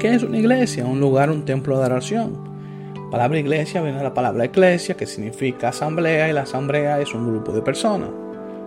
¿Qué 0.00 0.12
es 0.12 0.24
una 0.24 0.38
iglesia? 0.38 0.84
Un 0.84 0.98
lugar, 0.98 1.30
un 1.30 1.44
templo 1.44 1.78
de 1.78 1.84
oración. 1.84 2.36
La 2.96 3.10
palabra 3.12 3.38
iglesia 3.38 3.80
viene 3.80 3.98
de 3.98 4.02
la 4.02 4.12
palabra 4.12 4.44
iglesia, 4.44 4.96
que 4.96 5.06
significa 5.06 5.68
asamblea, 5.68 6.28
y 6.28 6.32
la 6.32 6.42
asamblea 6.42 7.00
es 7.00 7.14
un 7.14 7.28
grupo 7.28 7.52
de 7.52 7.62
personas. 7.62 8.10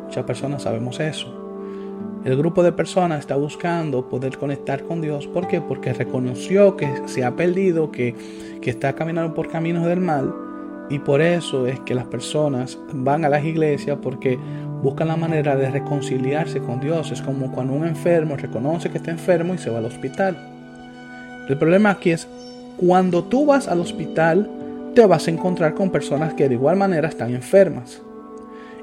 Muchas 0.06 0.24
personas 0.24 0.64
sabemos 0.64 1.02
eso. 1.02 1.35
El 2.26 2.36
grupo 2.36 2.64
de 2.64 2.72
personas 2.72 3.20
está 3.20 3.36
buscando 3.36 4.10
poder 4.10 4.40
conectar 4.40 4.84
con 4.84 5.00
Dios. 5.00 5.28
¿Por 5.28 5.48
qué? 5.48 5.62
Porque 5.62 5.94
reconoció 5.94 6.76
que 6.76 6.90
se 7.06 7.24
ha 7.24 7.36
perdido, 7.36 7.92
que, 7.92 8.16
que 8.62 8.72
está 8.72 8.94
caminando 8.94 9.36
por 9.36 9.48
caminos 9.48 9.86
del 9.86 10.00
mal. 10.00 10.34
Y 10.90 10.98
por 10.98 11.22
eso 11.22 11.68
es 11.68 11.80
que 11.82 11.94
las 11.94 12.06
personas 12.06 12.80
van 12.92 13.26
a 13.26 13.30
las 13.30 13.46
iglesias 13.46 14.00
porque 14.02 14.40
buscan 14.82 15.08
la 15.08 15.18
manera 15.18 15.56
de 15.56 15.70
reconciliarse 15.70 16.62
con 16.62 16.80
Dios. 16.80 17.12
Es 17.12 17.22
como 17.22 17.52
cuando 17.52 17.74
un 17.74 17.86
enfermo 17.86 18.36
reconoce 18.36 18.90
que 18.90 18.98
está 18.98 19.12
enfermo 19.12 19.54
y 19.54 19.60
se 19.60 19.70
va 19.70 19.78
al 19.78 19.86
hospital. 19.86 20.36
El 21.48 21.60
problema 21.60 21.92
aquí 21.92 22.10
es 22.10 22.28
cuando 22.78 23.24
tú 23.24 23.46
vas 23.46 23.68
al 23.68 23.82
hospital 23.82 24.50
te 24.96 25.06
vas 25.06 25.28
a 25.28 25.32
encontrar 25.32 25.76
con 25.76 25.92
personas 25.92 26.34
que 26.34 26.50
de 26.50 26.56
igual 26.56 26.76
manera 26.76 27.08
están 27.08 27.36
enfermas. 27.36 28.02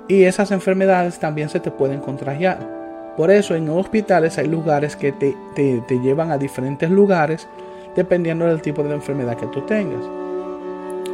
Y 0.07 0.23
esas 0.23 0.53
enfermedades 0.53 1.19
también 1.19 1.49
se 1.49 1.59
te 1.59 1.73
pueden 1.73 1.99
contagiar. 1.99 2.72
Por 3.17 3.31
eso 3.31 3.55
en 3.55 3.69
hospitales 3.69 4.39
hay 4.39 4.49
lugares 4.49 4.97
que 4.97 5.13
te, 5.13 5.37
te, 5.55 6.01
llevan 6.01 6.31
a 6.31 6.39
diferentes 6.39 6.91
lugares 6.91 7.47
dependiendo 7.95 8.47
del 8.47 8.63
tipo 8.63 8.83
de 8.83 8.95
enfermedad 8.95 9.37
que 9.37 9.47
tú 9.47 9.61
tengas. 9.63 10.03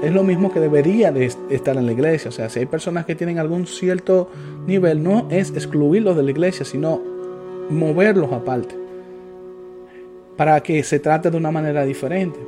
Es 0.02 0.12
lo 0.12 0.22
mismo 0.22 0.52
que 0.52 0.60
debería 0.60 1.10
de 1.10 1.24
estar 1.50 1.76
en 1.76 1.86
la 1.86 1.92
iglesia. 1.92 2.28
O 2.28 2.32
sea, 2.32 2.48
si 2.48 2.60
hay 2.60 2.66
personas 2.66 3.04
que 3.04 3.16
tienen 3.16 3.40
algún 3.40 3.66
cierto 3.66 4.30
nivel, 4.66 5.02
no 5.02 5.26
es 5.28 5.50
excluirlos 5.50 6.16
de 6.16 6.22
la 6.22 6.30
iglesia, 6.30 6.64
sino 6.64 7.00
moverlos 7.68 8.32
aparte. 8.32 8.76
Para 10.36 10.60
que 10.60 10.84
se 10.84 11.00
trate 11.00 11.32
de 11.32 11.36
una 11.36 11.50
manera 11.50 11.84
diferente. 11.84 12.38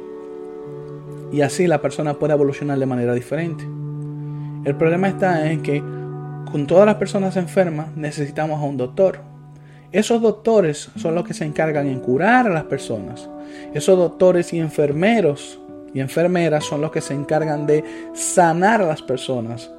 Y 1.33 1.41
así 1.41 1.67
la 1.67 1.81
persona 1.81 2.15
puede 2.15 2.35
evolucionar 2.35 2.79
de 2.79 2.87
manera 2.87 3.15
diferente. 3.15 3.65
El 4.65 4.77
problema 4.77 5.09
está 5.09 5.51
en 5.51 5.63
que 5.63 5.83
con 6.53 6.67
todas 6.69 6.87
las 6.87 6.97
personas 6.97 7.37
enfermas 7.37 7.97
necesitamos 7.97 8.61
a 8.61 8.65
un 8.65 8.77
doctor. 8.77 9.30
Esos 9.93 10.23
doctores 10.23 10.91
son 10.97 11.17
los 11.17 11.27
que 11.27 11.35
se 11.35 11.45
encargan 11.45 11.89
en 11.89 11.99
curar 11.99 12.47
a 12.47 12.51
las 12.51 12.65
personas. 12.65 13.29
Esos 13.75 13.99
doctores 13.99 14.53
y 14.53 14.61
enfermeros 14.61 15.59
y 15.93 16.01
enfermeras 16.01 16.65
son 16.65 16.81
los 16.81 16.93
que 16.93 17.01
se 17.01 17.15
encargan 17.15 17.67
de 17.67 17.83
sanar 18.15 18.83
a 18.83 18.87
las 18.87 19.03
personas. 19.03 19.71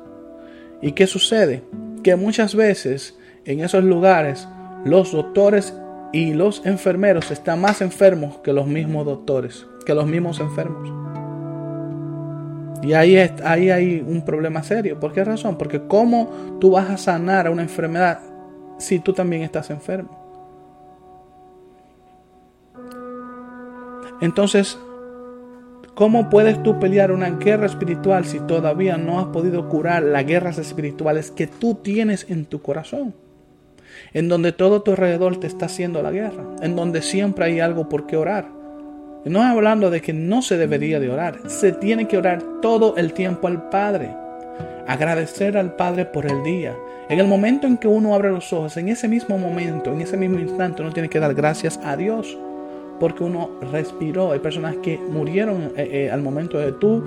¿Y 0.82 0.92
qué 0.92 1.08
sucede? 1.08 1.64
Que 2.04 2.18
muchas 2.18 2.56
veces 2.56 3.18
en 3.46 3.62
esos 3.62 3.86
lugares 3.86 4.48
los 4.84 5.14
doctores 5.14 5.74
y 6.12 6.34
los 6.34 6.66
enfermeros 6.66 7.32
están 7.32 7.62
más 7.62 7.82
enfermos 7.82 8.40
que 8.40 8.52
los 8.52 8.68
mismos 8.68 9.06
doctores, 9.06 9.66
que 9.86 9.96
los 9.96 10.08
mismos 10.08 10.42
enfermos. 10.42 10.92
Y 12.84 12.94
ahí, 12.94 13.16
ahí 13.46 13.70
hay 13.70 14.04
un 14.06 14.26
problema 14.26 14.64
serio. 14.64 15.00
¿Por 15.00 15.14
qué 15.14 15.24
razón? 15.24 15.58
Porque 15.58 15.84
¿cómo 15.88 16.58
tú 16.60 16.72
vas 16.72 16.90
a 16.90 16.98
sanar 16.98 17.48
a 17.48 17.52
una 17.52 17.62
enfermedad 17.62 18.20
si 18.82 19.00
tú 19.00 19.14
también 19.14 19.44
estás 19.44 19.70
enfermo? 19.70 20.20
Entonces, 24.22 24.78
¿cómo 25.96 26.30
puedes 26.30 26.62
tú 26.62 26.80
pelear 26.80 27.12
una 27.12 27.30
guerra 27.32 27.66
espiritual 27.66 28.26
si 28.26 28.40
todavía 28.40 28.98
no 28.98 29.20
has 29.20 29.28
podido 29.28 29.68
curar 29.70 30.04
las 30.04 30.26
guerras 30.26 30.58
espirituales 30.58 31.32
que 31.32 31.48
tú 31.48 31.76
tienes 31.76 32.30
en 32.30 32.46
tu 32.46 32.62
corazón? 32.62 33.16
En 34.14 34.30
donde 34.30 34.52
todo 34.52 34.82
tu 34.82 34.92
alrededor 34.92 35.40
te 35.40 35.48
está 35.48 35.66
haciendo 35.66 36.02
la 36.02 36.12
guerra, 36.12 36.44
en 36.62 36.76
donde 36.76 37.02
siempre 37.02 37.46
hay 37.46 37.60
algo 37.60 37.90
por 37.90 38.06
qué 38.06 38.18
orar 38.18 38.62
no 39.26 39.44
hablando 39.44 39.92
de 39.92 40.02
que 40.02 40.14
no 40.14 40.42
se 40.42 40.58
debería 40.58 41.00
de 41.00 41.10
orar, 41.10 41.40
se 41.48 41.72
tiene 41.72 42.08
que 42.08 42.18
orar 42.18 42.42
todo 42.62 42.96
el 42.98 43.14
tiempo 43.14 43.48
al 43.48 43.70
Padre. 43.70 44.10
Agradecer 44.88 45.58
al 45.58 45.76
Padre 45.76 46.06
por 46.06 46.26
el 46.26 46.44
día. 46.44 46.76
En 47.10 47.20
el 47.20 47.28
momento 47.28 47.68
en 47.68 47.78
que 47.78 47.88
uno 47.88 48.14
abre 48.14 48.30
los 48.30 48.52
ojos, 48.54 48.78
en 48.78 48.90
ese 48.90 49.08
mismo 49.08 49.38
momento, 49.38 49.92
en 49.92 50.02
ese 50.02 50.18
mismo 50.18 50.40
instante, 50.40 50.82
uno 50.82 50.92
tiene 50.92 51.10
que 51.10 51.20
dar 51.20 51.34
gracias 51.34 51.80
a 51.84 51.96
Dios 51.96 52.38
porque 53.00 53.24
uno 53.24 53.50
respiró. 53.72 54.32
Hay 54.32 54.40
personas 54.40 54.76
que 54.78 54.98
murieron 54.98 55.74
eh, 55.76 55.90
eh, 55.92 56.12
al 56.12 56.22
momento 56.22 56.58
de 56.58 56.72
tu, 56.74 57.04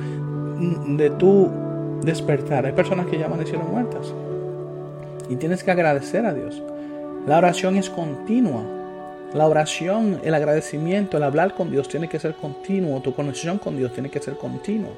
de 0.97 1.11
tu 1.11 1.51
despertar. 2.03 2.67
Hay 2.67 2.73
personas 2.73 3.07
que 3.07 3.19
ya 3.19 3.27
amanecieron 3.27 3.71
muertas. 3.71 4.13
Y 5.29 5.37
tienes 5.37 5.65
que 5.65 5.71
agradecer 5.71 6.27
a 6.27 6.35
Dios. 6.35 6.63
La 7.27 7.39
oración 7.39 7.77
es 7.77 7.89
continua. 7.89 8.63
La 9.35 9.47
oración, 9.47 10.21
el 10.23 10.35
agradecimiento, 10.35 11.17
el 11.17 11.23
hablar 11.23 11.55
con 11.55 11.71
Dios 11.71 11.89
tiene 11.89 12.09
que 12.09 12.21
ser 12.21 12.35
continuo, 12.35 13.01
tu 13.01 13.15
conexión 13.15 13.59
con 13.59 13.77
Dios 13.77 13.93
tiene 13.93 14.09
que 14.09 14.21
ser 14.21 14.35
continuo. 14.35 14.93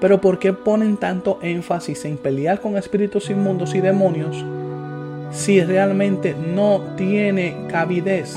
Pero 0.00 0.20
¿por 0.20 0.38
qué 0.38 0.52
ponen 0.52 0.96
tanto 0.96 1.38
énfasis 1.42 2.04
en 2.04 2.16
pelear 2.16 2.60
con 2.60 2.76
espíritus 2.76 3.30
inmundos 3.30 3.74
y 3.74 3.80
demonios 3.80 4.44
si 5.32 5.60
realmente 5.62 6.34
no 6.34 6.80
tiene 6.96 7.66
cabidez? 7.68 8.36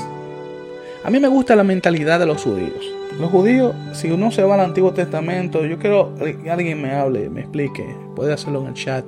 A 1.04 1.10
mí 1.10 1.20
me 1.20 1.28
gusta 1.28 1.56
la 1.56 1.64
mentalidad 1.64 2.18
de 2.18 2.26
los 2.26 2.42
judíos. 2.42 2.90
Los 3.18 3.30
judíos, 3.30 3.74
si 3.92 4.10
uno 4.10 4.30
se 4.30 4.42
va 4.42 4.54
al 4.54 4.60
Antiguo 4.60 4.92
Testamento, 4.92 5.64
yo 5.64 5.78
quiero 5.78 6.14
que 6.16 6.50
alguien 6.50 6.80
me 6.80 6.92
hable, 6.92 7.28
me 7.28 7.40
explique, 7.40 7.84
puede 8.16 8.32
hacerlo 8.32 8.62
en 8.62 8.68
el 8.68 8.74
chat. 8.74 9.04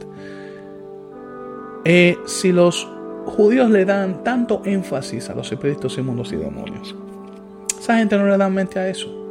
Eh, 1.84 2.18
si 2.26 2.52
los 2.52 2.88
judíos 3.26 3.70
le 3.70 3.84
dan 3.84 4.22
tanto 4.22 4.62
énfasis 4.64 5.30
a 5.30 5.34
los 5.34 5.50
espíritus 5.50 5.96
inmundos 5.98 6.32
y 6.32 6.36
demonios. 6.36 6.94
Esa 7.78 7.98
gente 7.98 8.16
no 8.16 8.26
le 8.26 8.36
da 8.36 8.48
mente 8.48 8.78
a 8.78 8.88
eso. 8.88 9.23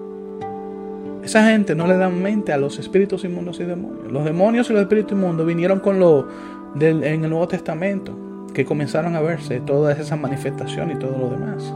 Esa 1.23 1.47
gente 1.47 1.73
no 1.73 1.87
le 1.87 1.95
dan 1.95 2.21
mente 2.21 2.51
a 2.51 2.57
los 2.57 2.79
espíritus 2.79 3.23
inmundos 3.23 3.59
y 3.59 3.63
demonios. 3.63 4.11
Los 4.11 4.25
demonios 4.25 4.69
y 4.69 4.73
los 4.73 4.81
espíritus 4.81 5.13
inmundos 5.13 5.45
vinieron 5.45 5.79
con 5.79 5.97
lo 5.97 6.27
del, 6.75 7.03
en 7.03 7.23
el 7.23 7.29
Nuevo 7.29 7.47
Testamento, 7.47 8.13
que 8.53 8.65
comenzaron 8.65 9.15
a 9.15 9.21
verse 9.21 9.61
todas 9.61 9.97
esas 9.99 10.19
manifestaciones 10.19 10.97
y 10.97 10.99
todo 10.99 11.17
lo 11.17 11.29
demás. 11.29 11.73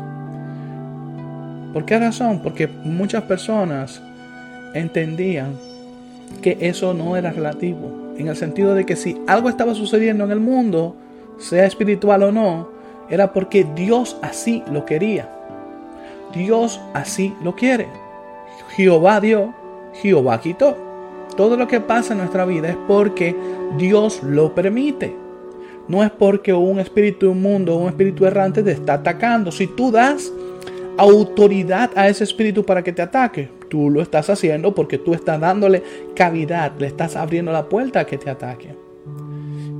¿Por 1.73 1.85
qué 1.85 1.97
razón? 1.97 2.41
Porque 2.43 2.67
muchas 2.67 3.23
personas 3.23 4.01
entendían 4.73 5.53
que 6.41 6.57
eso 6.59 6.93
no 6.93 7.15
era 7.15 7.31
relativo, 7.31 8.13
en 8.17 8.27
el 8.27 8.35
sentido 8.35 8.75
de 8.75 8.85
que 8.85 8.95
si 8.97 9.17
algo 9.27 9.47
estaba 9.47 9.75
sucediendo 9.75 10.25
en 10.25 10.31
el 10.31 10.39
mundo, 10.41 10.95
sea 11.37 11.65
espiritual 11.65 12.23
o 12.23 12.31
no, 12.31 12.69
era 13.09 13.31
porque 13.31 13.65
Dios 13.75 14.17
así 14.21 14.63
lo 14.71 14.85
quería. 14.85 15.29
Dios 16.33 16.81
así 16.93 17.33
lo 17.41 17.55
quiere. 17.55 17.87
Jehová 18.77 19.19
dio, 19.19 19.55
Jehová 19.95 20.39
quitó. 20.39 20.77
Todo 21.35 21.57
lo 21.57 21.67
que 21.67 21.81
pasa 21.81 22.13
en 22.13 22.19
nuestra 22.19 22.45
vida 22.45 22.69
es 22.69 22.77
porque 22.87 23.35
Dios 23.75 24.21
lo 24.21 24.53
permite. 24.53 25.15
No 25.87 26.03
es 26.03 26.11
porque 26.11 26.53
un 26.53 26.79
espíritu 26.79 27.31
inmundo, 27.31 27.75
un 27.75 27.89
espíritu 27.89 28.27
errante 28.27 28.61
te 28.61 28.71
está 28.71 28.93
atacando. 28.93 29.51
Si 29.51 29.65
tú 29.65 29.91
das 29.91 30.31
autoridad 30.95 31.89
a 31.95 32.07
ese 32.07 32.23
espíritu 32.23 32.63
para 32.63 32.83
que 32.83 32.93
te 32.93 33.01
ataque, 33.01 33.49
tú 33.67 33.89
lo 33.89 33.99
estás 33.99 34.29
haciendo 34.29 34.75
porque 34.75 34.99
tú 34.99 35.15
estás 35.15 35.39
dándole 35.39 35.81
cavidad, 36.15 36.71
le 36.77 36.85
estás 36.85 37.15
abriendo 37.15 37.51
la 37.51 37.67
puerta 37.67 38.01
a 38.01 38.05
que 38.05 38.19
te 38.19 38.29
ataque. 38.29 38.75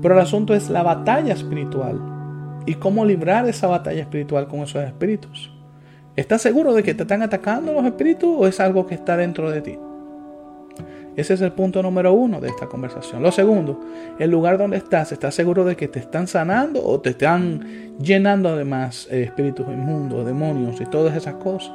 Pero 0.01 0.15
el 0.15 0.21
asunto 0.21 0.55
es 0.55 0.71
la 0.71 0.81
batalla 0.81 1.35
espiritual 1.35 2.01
y 2.65 2.73
cómo 2.73 3.05
librar 3.05 3.47
esa 3.47 3.67
batalla 3.67 4.01
espiritual 4.01 4.47
con 4.47 4.61
esos 4.61 4.83
espíritus. 4.83 5.51
¿Estás 6.17 6.41
seguro 6.41 6.73
de 6.73 6.81
que 6.81 6.95
te 6.95 7.03
están 7.03 7.21
atacando 7.21 7.71
los 7.71 7.85
espíritus 7.85 8.35
o 8.35 8.47
es 8.47 8.59
algo 8.59 8.87
que 8.87 8.95
está 8.95 9.15
dentro 9.15 9.51
de 9.51 9.61
ti? 9.61 9.77
Ese 11.15 11.35
es 11.35 11.41
el 11.41 11.51
punto 11.51 11.83
número 11.83 12.11
uno 12.11 12.41
de 12.41 12.49
esta 12.49 12.65
conversación. 12.65 13.21
Lo 13.21 13.31
segundo, 13.31 13.79
el 14.17 14.31
lugar 14.31 14.57
donde 14.57 14.77
estás, 14.77 15.11
¿estás 15.11 15.35
seguro 15.35 15.63
de 15.63 15.75
que 15.75 15.87
te 15.87 15.99
están 15.99 16.25
sanando 16.25 16.83
o 16.83 16.99
te 16.99 17.11
están 17.11 17.95
llenando 17.99 18.57
de 18.57 18.65
más 18.65 19.07
eh, 19.11 19.23
espíritus 19.25 19.67
inmundos, 19.67 20.25
demonios 20.25 20.81
y 20.81 20.85
todas 20.85 21.15
esas 21.15 21.35
cosas? 21.35 21.71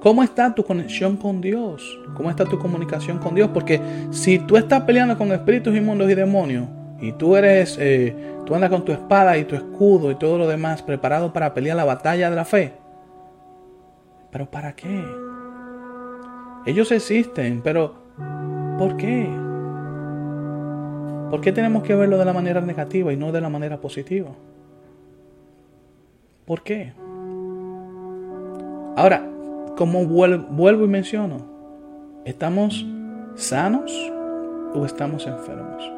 ¿Cómo 0.00 0.24
está 0.24 0.52
tu 0.52 0.64
conexión 0.64 1.16
con 1.16 1.40
Dios? 1.40 2.00
¿Cómo 2.16 2.28
está 2.28 2.44
tu 2.44 2.58
comunicación 2.58 3.18
con 3.18 3.36
Dios? 3.36 3.50
Porque 3.54 3.80
si 4.10 4.40
tú 4.40 4.56
estás 4.56 4.82
peleando 4.82 5.16
con 5.16 5.30
espíritus 5.30 5.76
inmundos 5.76 6.10
y 6.10 6.14
demonios 6.16 6.66
y 7.00 7.12
tú 7.12 7.36
eres 7.36 7.76
eh, 7.80 8.16
Tú 8.48 8.54
andas 8.54 8.70
con 8.70 8.82
tu 8.82 8.92
espada 8.92 9.36
y 9.36 9.44
tu 9.44 9.54
escudo 9.54 10.10
y 10.10 10.14
todo 10.14 10.38
lo 10.38 10.48
demás 10.48 10.80
preparado 10.80 11.34
para 11.34 11.52
pelear 11.52 11.76
la 11.76 11.84
batalla 11.84 12.30
de 12.30 12.36
la 12.36 12.46
fe. 12.46 12.72
¿Pero 14.30 14.50
para 14.50 14.74
qué? 14.74 15.04
Ellos 16.64 16.90
existen, 16.90 17.60
pero 17.62 17.92
¿por 18.78 18.96
qué? 18.96 19.28
¿Por 21.28 21.42
qué 21.42 21.52
tenemos 21.52 21.82
que 21.82 21.94
verlo 21.94 22.16
de 22.16 22.24
la 22.24 22.32
manera 22.32 22.62
negativa 22.62 23.12
y 23.12 23.18
no 23.18 23.32
de 23.32 23.42
la 23.42 23.50
manera 23.50 23.82
positiva? 23.82 24.30
¿Por 26.46 26.62
qué? 26.62 26.94
Ahora, 28.96 29.28
como 29.76 30.06
vuelvo 30.06 30.86
y 30.86 30.88
menciono, 30.88 31.36
¿estamos 32.24 32.86
sanos 33.34 33.92
o 34.74 34.86
estamos 34.86 35.26
enfermos? 35.26 35.92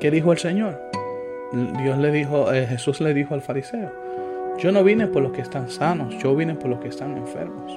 ¿Qué 0.00 0.10
dijo 0.10 0.32
el 0.32 0.38
Señor? 0.38 0.85
Dios 1.78 1.98
le 1.98 2.10
dijo, 2.10 2.52
eh, 2.52 2.66
Jesús 2.66 3.00
le 3.00 3.14
dijo 3.14 3.34
al 3.34 3.42
fariseo, 3.42 3.90
yo 4.58 4.72
no 4.72 4.82
vine 4.84 5.06
por 5.06 5.22
los 5.22 5.32
que 5.32 5.42
están 5.42 5.68
sanos, 5.68 6.16
yo 6.18 6.34
vine 6.34 6.54
por 6.54 6.70
los 6.70 6.80
que 6.80 6.88
están 6.88 7.16
enfermos. 7.16 7.72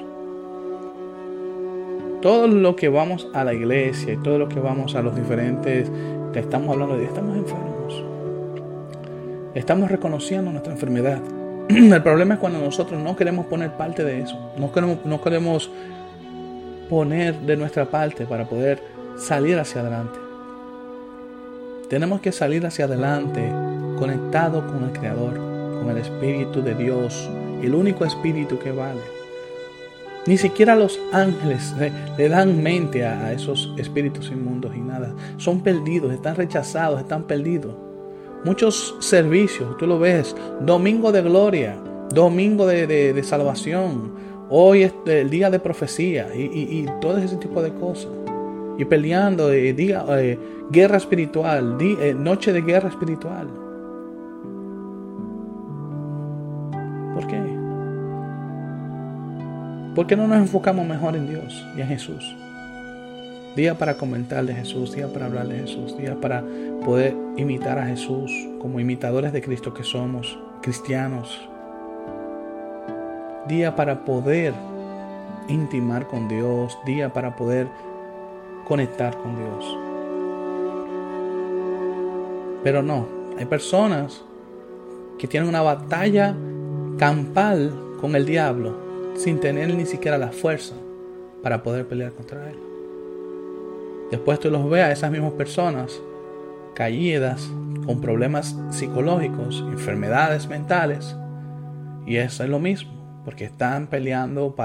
Todo 2.21 2.47
lo 2.47 2.75
que 2.75 2.89
vamos 2.89 3.27
a 3.33 3.43
la 3.43 3.53
iglesia 3.53 4.13
y 4.13 4.17
todo 4.17 4.37
lo 4.37 4.49
que 4.49 4.59
vamos 4.59 4.95
a 4.95 5.01
los 5.01 5.15
diferentes 5.15 5.89
que 6.33 6.39
estamos 6.39 6.69
hablando 6.69 6.97
de 6.97 7.05
estamos 7.05 7.37
enfermos. 7.37 8.03
Estamos 9.55 9.89
reconociendo 9.89 10.51
nuestra 10.51 10.73
enfermedad. 10.73 11.19
El 11.69 12.03
problema 12.03 12.35
es 12.35 12.39
cuando 12.39 12.59
nosotros 12.59 13.01
no 13.01 13.15
queremos 13.15 13.45
poner 13.45 13.71
parte 13.71 14.03
de 14.03 14.21
eso. 14.21 14.37
No 14.57 15.21
queremos 15.21 15.71
poner 16.89 17.35
de 17.39 17.55
nuestra 17.55 17.85
parte 17.85 18.25
para 18.25 18.45
poder 18.45 18.81
salir 19.17 19.57
hacia 19.57 19.81
adelante. 19.81 20.19
Tenemos 21.89 22.21
que 22.21 22.31
salir 22.31 22.65
hacia 22.65 22.85
adelante 22.85 23.51
conectado 23.99 24.65
con 24.65 24.83
el 24.83 24.91
Creador, 24.91 25.33
con 25.33 25.89
el 25.89 25.97
Espíritu 25.97 26.61
de 26.61 26.73
Dios, 26.73 27.29
el 27.61 27.75
único 27.75 28.05
Espíritu 28.05 28.57
que 28.57 28.71
vale. 28.71 29.19
Ni 30.25 30.37
siquiera 30.37 30.75
los 30.75 30.99
ángeles 31.11 31.73
le, 32.17 32.29
dan 32.29 32.61
mente 32.61 33.05
a, 33.05 33.31
esos 33.31 33.73
espíritus 33.77 34.29
inmundos 34.29 34.75
y 34.75 34.79
nada. 34.79 35.15
Son 35.37 35.61
perdidos, 35.61 36.13
están 36.13 36.35
rechazados, 36.35 36.99
están 36.99 37.23
perdidos. 37.23 37.73
Muchos 38.43 38.95
servicios, 38.99 39.77
tú 39.77 39.87
lo 39.87 39.97
ves, 39.97 40.35
domingo 40.61 41.11
de 41.11 41.21
gloria, 41.21 41.77
domingo 42.13 42.65
de, 42.67 43.21
salvación, 43.23 44.11
hoy 44.49 44.83
es 44.83 44.93
el 45.05 45.29
día 45.29 45.49
de 45.49 45.59
profecía 45.59 46.33
y, 46.35 46.85
todo 47.01 47.17
ese 47.17 47.37
tipo 47.37 47.61
de 47.61 47.73
cosas. 47.73 48.11
Y 48.77 48.85
peleando, 48.85 49.51
eh, 49.51 49.75
eh, 49.77 50.39
guerra 50.69 50.97
espiritual, 50.97 51.77
eh, 51.81 52.13
noche 52.17 52.53
de 52.53 52.61
guerra 52.61 52.89
espiritual. 52.89 53.47
¿Por 59.99 60.07
qué 60.07 60.15
no 60.15 60.27
nos 60.27 60.37
enfocamos 60.37 60.87
mejor 60.87 61.17
en 61.17 61.27
Dios 61.27 61.67
y 61.75 61.81
en 61.81 61.87
Jesús? 61.89 62.33
Día 63.57 63.77
para 63.77 63.97
comentar 63.97 64.45
de 64.45 64.55
Jesús, 64.55 64.95
día 64.95 65.11
para 65.11 65.25
hablar 65.25 65.49
de 65.49 65.59
Jesús, 65.59 65.97
día 65.97 66.15
para 66.21 66.41
poder 66.85 67.13
imitar 67.35 67.77
a 67.77 67.85
Jesús 67.85 68.31
como 68.61 68.79
imitadores 68.79 69.33
de 69.33 69.41
Cristo 69.41 69.73
que 69.73 69.83
somos, 69.83 70.39
cristianos. 70.61 71.37
Día 73.49 73.75
para 73.75 74.05
poder 74.05 74.53
intimar 75.49 76.07
con 76.07 76.29
Dios, 76.29 76.77
día 76.85 77.11
para 77.11 77.35
poder 77.35 77.67
conectar 78.69 79.17
con 79.17 79.35
Dios. 79.35 79.77
Pero 82.63 82.81
no, 82.81 83.05
hay 83.37 83.43
personas 83.47 84.23
que 85.17 85.27
tienen 85.27 85.49
una 85.49 85.61
batalla 85.61 86.37
campal 86.97 87.73
con 87.99 88.15
el 88.15 88.25
diablo 88.25 88.88
sin 89.15 89.39
tener 89.39 89.73
ni 89.73 89.85
siquiera 89.85 90.17
la 90.17 90.31
fuerza 90.31 90.75
para 91.43 91.63
poder 91.63 91.87
pelear 91.87 92.13
contra 92.13 92.49
él. 92.49 92.57
Después 94.11 94.39
tú 94.39 94.49
los 94.49 94.69
ves 94.69 94.83
a 94.83 94.91
esas 94.91 95.11
mismas 95.11 95.33
personas 95.33 96.01
caídas, 96.73 97.49
con 97.85 98.01
problemas 98.01 98.55
psicológicos, 98.71 99.63
enfermedades 99.71 100.47
mentales, 100.47 101.15
y 102.05 102.17
eso 102.17 102.43
es 102.43 102.49
lo 102.49 102.59
mismo, 102.59 102.91
porque 103.25 103.45
están 103.45 103.87
peleando 103.87 104.55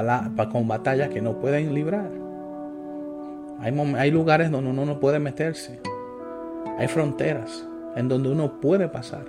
con 0.52 0.68
batallas 0.68 1.11
que 1.11 1.20
no 1.20 1.40
pueden 1.40 1.74
librar. 1.74 2.11
Hay, 3.61 3.78
hay 3.98 4.11
lugares 4.11 4.50
donde 4.50 4.70
uno 4.70 4.87
no 4.87 5.00
puede 5.00 5.18
meterse, 5.18 5.80
hay 6.78 6.88
fronteras, 6.88 7.66
en 7.96 8.09
donde 8.09 8.30
uno 8.30 8.61
puede 8.61 8.88
pasar. 8.88 9.26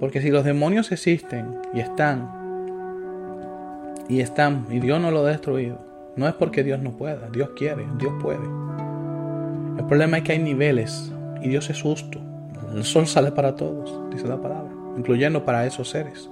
Porque 0.00 0.20
si 0.20 0.30
los 0.30 0.44
demonios 0.44 0.92
existen 0.92 1.56
y 1.72 1.80
están, 1.80 2.43
y 4.08 4.20
están, 4.20 4.66
y 4.70 4.80
Dios 4.80 5.00
no 5.00 5.10
lo 5.10 5.20
ha 5.20 5.30
destruido, 5.30 5.78
no 6.16 6.28
es 6.28 6.34
porque 6.34 6.62
Dios 6.62 6.80
no 6.80 6.92
pueda, 6.92 7.28
Dios 7.30 7.50
quiere, 7.56 7.86
Dios 7.98 8.12
puede. 8.20 8.44
El 9.78 9.84
problema 9.86 10.18
es 10.18 10.24
que 10.24 10.32
hay 10.32 10.38
niveles 10.38 11.12
y 11.42 11.48
Dios 11.48 11.68
es 11.70 11.82
justo. 11.82 12.20
El 12.72 12.84
sol 12.84 13.06
sale 13.06 13.32
para 13.32 13.56
todos, 13.56 14.00
dice 14.10 14.26
la 14.26 14.40
palabra, 14.40 14.70
incluyendo 14.96 15.44
para 15.44 15.66
esos 15.66 15.90
seres. 15.90 16.28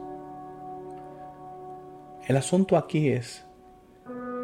El 2.27 2.37
asunto 2.37 2.77
aquí 2.77 3.09
es 3.09 3.45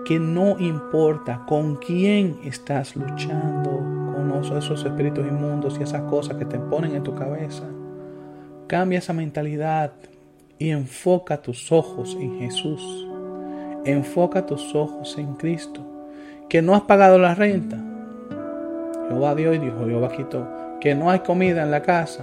que 0.04 0.18
no 0.18 0.58
importa 0.58 1.44
con 1.46 1.76
quién 1.76 2.38
estás 2.44 2.96
luchando, 2.96 3.98
esos 4.56 4.84
espíritus 4.84 5.26
inmundos 5.26 5.78
y 5.78 5.82
esas 5.82 6.02
cosas 6.02 6.36
que 6.36 6.44
te 6.44 6.58
ponen 6.58 6.94
en 6.94 7.02
tu 7.02 7.14
cabeza. 7.14 7.64
Cambia 8.66 8.98
esa 8.98 9.12
mentalidad 9.12 9.92
y 10.58 10.70
enfoca 10.70 11.42
tus 11.42 11.72
ojos 11.72 12.16
en 12.20 12.38
Jesús. 12.38 13.07
Enfoca 13.88 14.44
tus 14.44 14.74
ojos 14.74 15.16
en 15.16 15.32
Cristo. 15.34 15.80
Que 16.50 16.60
no 16.60 16.74
has 16.74 16.82
pagado 16.82 17.18
la 17.18 17.34
renta. 17.34 17.78
Jehová 19.08 19.34
dio 19.34 19.54
y 19.54 19.58
dijo, 19.58 19.86
Jehová 19.86 20.10
quitó. 20.14 20.46
Que 20.78 20.94
no 20.94 21.10
hay 21.10 21.20
comida 21.20 21.62
en 21.62 21.70
la 21.70 21.80
casa. 21.80 22.22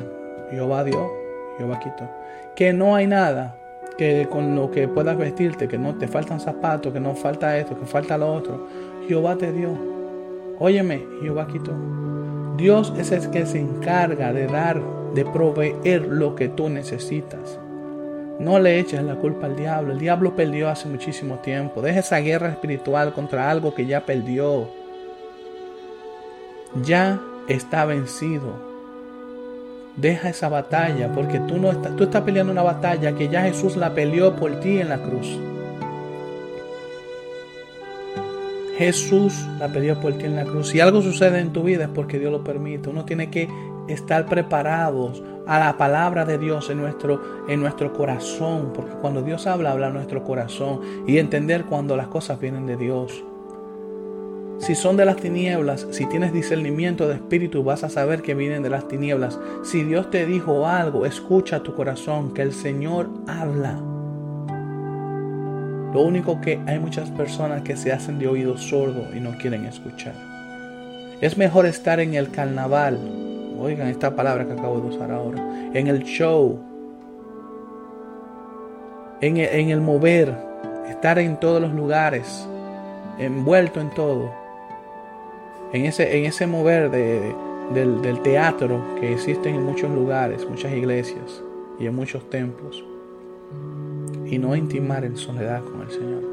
Jehová 0.51 0.83
dio, 0.83 1.11
Jehová 1.57 1.79
quitó. 1.79 2.07
Que 2.55 2.71
no 2.71 2.93
hay 2.95 3.07
nada 3.07 3.55
que 3.97 4.27
con 4.29 4.55
lo 4.55 4.69
que 4.69 4.87
puedas 4.87 5.17
vestirte, 5.17 5.67
que 5.67 5.79
no 5.79 5.95
te 5.95 6.07
faltan 6.07 6.39
zapatos, 6.39 6.93
que 6.93 6.99
no 6.99 7.15
falta 7.15 7.57
esto, 7.57 7.79
que 7.79 7.87
falta 7.87 8.15
lo 8.15 8.31
otro. 8.31 8.67
Jehová 9.07 9.35
te 9.35 9.51
dio. 9.51 9.71
Óyeme, 10.59 11.03
Jehová 11.23 11.47
quitó. 11.47 11.71
Dios 12.57 12.93
es 12.95 13.11
el 13.11 13.31
que 13.31 13.47
se 13.47 13.59
encarga 13.59 14.33
de 14.33 14.45
dar, 14.45 14.79
de 15.15 15.25
proveer 15.25 16.05
lo 16.05 16.35
que 16.35 16.47
tú 16.47 16.69
necesitas. 16.69 17.59
No 18.39 18.59
le 18.59 18.79
eches 18.79 19.01
la 19.01 19.15
culpa 19.15 19.45
al 19.45 19.55
diablo. 19.55 19.93
El 19.93 19.99
diablo 19.99 20.35
perdió 20.35 20.69
hace 20.69 20.89
muchísimo 20.89 21.35
tiempo. 21.39 21.81
Deja 21.81 21.99
esa 21.99 22.17
guerra 22.19 22.49
espiritual 22.49 23.13
contra 23.13 23.49
algo 23.49 23.73
que 23.73 23.85
ya 23.85 24.05
perdió. 24.05 24.67
Ya 26.83 27.21
está 27.47 27.85
vencido. 27.85 28.75
Deja 29.95 30.29
esa 30.29 30.49
batalla 30.49 31.13
porque 31.13 31.39
tú 31.39 31.57
no 31.57 31.71
estás, 31.71 31.95
tú 31.95 32.03
estás 32.03 32.23
peleando 32.23 32.51
una 32.51 32.63
batalla 32.63 33.15
que 33.15 33.29
ya 33.29 33.43
Jesús 33.43 33.77
la 33.77 33.93
peleó 33.93 34.35
por 34.35 34.59
ti 34.59 34.81
en 34.81 34.89
la 34.89 35.01
cruz. 35.01 35.39
Jesús 38.77 39.47
la 39.57 39.69
peleó 39.69 40.01
por 40.01 40.17
ti 40.17 40.25
en 40.25 40.35
la 40.35 40.43
cruz. 40.43 40.67
Si 40.69 40.81
algo 40.81 41.01
sucede 41.01 41.39
en 41.39 41.53
tu 41.53 41.63
vida 41.63 41.85
es 41.85 41.89
porque 41.89 42.19
Dios 42.19 42.33
lo 42.33 42.43
permite. 42.43 42.89
Uno 42.89 43.05
tiene 43.05 43.29
que 43.29 43.47
estar 43.87 44.25
preparados 44.25 45.23
a 45.47 45.59
la 45.59 45.77
palabra 45.77 46.25
de 46.25 46.37
Dios 46.37 46.69
en 46.69 46.79
nuestro, 46.79 47.45
en 47.47 47.59
nuestro 47.59 47.93
corazón, 47.93 48.71
porque 48.73 48.93
cuando 49.01 49.21
Dios 49.21 49.47
habla, 49.47 49.71
habla 49.71 49.89
nuestro 49.89 50.23
corazón 50.23 50.81
y 51.07 51.17
entender 51.17 51.65
cuando 51.65 51.95
las 51.95 52.07
cosas 52.07 52.39
vienen 52.39 52.65
de 52.65 52.77
Dios. 52.77 53.23
Si 54.59 54.73
son 54.73 54.95
de 54.95 55.05
las 55.05 55.17
tinieblas, 55.17 55.85
si 55.91 56.05
tienes 56.05 56.31
discernimiento 56.31 57.07
de 57.07 57.15
espíritu, 57.15 57.63
vas 57.63 57.83
a 57.83 57.89
saber 57.89 58.21
que 58.21 58.35
vienen 58.35 58.63
de 58.63 58.69
las 58.69 58.87
tinieblas. 58.87 59.37
Si 59.63 59.83
Dios 59.83 60.09
te 60.09 60.25
dijo 60.25 60.65
algo, 60.65 61.05
escucha 61.05 61.61
tu 61.61 61.75
corazón, 61.75 62.33
que 62.33 62.41
el 62.41 62.53
Señor 62.53 63.09
habla. 63.27 63.73
Lo 65.93 66.01
único 66.01 66.41
que 66.41 66.59
hay 66.65 66.79
muchas 66.79 67.09
personas 67.11 67.61
que 67.61 67.75
se 67.75 67.91
hacen 67.91 68.17
de 68.17 68.27
oído 68.27 68.57
sordo 68.57 69.15
y 69.15 69.19
no 69.19 69.37
quieren 69.37 69.65
escuchar. 69.65 70.13
Es 71.21 71.37
mejor 71.37 71.65
estar 71.65 71.99
en 71.99 72.15
el 72.15 72.31
carnaval, 72.31 72.97
oigan 73.59 73.87
esta 73.87 74.15
palabra 74.15 74.45
que 74.45 74.53
acabo 74.53 74.79
de 74.79 74.87
usar 74.87 75.11
ahora, 75.11 75.39
en 75.73 75.87
el 75.87 76.03
show, 76.03 76.59
en 79.21 79.37
el, 79.37 79.81
mover, 79.81 80.33
estar 80.89 81.17
en 81.19 81.39
todos 81.39 81.61
los 81.61 81.73
lugares, 81.73 82.47
envuelto 83.17 83.81
en 83.81 83.89
todo, 83.91 84.31
en 85.73 85.85
ese, 85.85 86.17
en 86.17 86.25
ese 86.25 86.47
mover 86.47 86.91
de, 86.91 87.33
del, 87.73 88.01
del 88.01 88.21
teatro 88.21 88.79
que 88.99 89.13
existe 89.13 89.49
en 89.49 89.63
muchos 89.63 89.89
lugares, 89.89 90.47
muchas 90.47 90.71
iglesias 90.73 91.43
y 91.79 91.87
en 91.87 91.95
muchos 91.95 92.29
templos. 92.29 92.83
Y 94.25 94.37
no 94.37 94.55
intimar 94.55 95.05
en 95.05 95.17
soledad 95.17 95.63
con 95.63 95.81
el 95.81 95.91
Señor. 95.91 96.24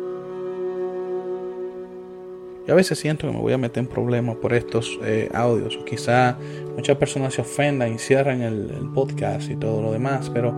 Yo 2.67 2.75
a 2.75 2.77
veces 2.77 2.99
siento 2.99 3.27
que 3.27 3.33
me 3.33 3.41
voy 3.41 3.53
a 3.53 3.59
meter 3.59 3.83
en 3.83 3.89
problemas 3.89 4.37
por 4.37 4.53
estos 4.53 4.99
eh, 5.03 5.29
audios, 5.35 5.77
o 5.77 5.85
quizá 5.85 6.37
muchas 6.77 6.97
personas 6.97 7.35
se 7.35 7.41
ofendan 7.41 7.93
y 7.93 7.99
cierran 7.99 8.41
el, 8.41 8.91
podcast 8.95 9.51
y 9.51 9.57
todo 9.57 9.83
lo 9.83 9.93
demás, 9.93 10.31
pero 10.31 10.55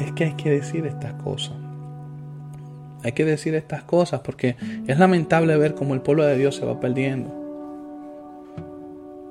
es 0.00 0.12
que 0.12 0.24
hay 0.24 0.34
que 0.34 0.50
decir 0.50 0.86
estas 0.86 1.12
cosas. 1.22 1.54
Hay 3.02 3.12
que 3.12 3.24
decir 3.24 3.54
estas 3.54 3.84
cosas 3.84 4.20
porque 4.20 4.56
es 4.86 4.98
lamentable 4.98 5.56
ver 5.58 5.74
cómo 5.74 5.94
el 5.94 6.00
pueblo 6.00 6.24
de 6.24 6.36
Dios 6.38 6.56
se 6.56 6.64
va 6.64 6.80
perdiendo. 6.80 7.30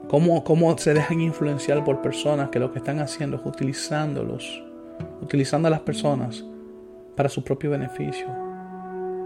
Cómo, 0.08 0.44
cómo 0.44 0.78
se 0.78 0.94
dejan 0.94 1.20
influenciar 1.20 1.84
por 1.84 2.02
personas 2.02 2.50
que 2.50 2.60
lo 2.60 2.72
que 2.72 2.78
están 2.78 3.00
haciendo 3.00 3.38
es 3.38 3.46
utilizándolos, 3.46 4.64
utilizando 5.20 5.68
a 5.68 5.72
las 5.72 5.82
personas 5.82 6.46
para 7.16 7.28
su 7.28 7.44
propio 7.44 7.72
beneficio, 7.72 8.28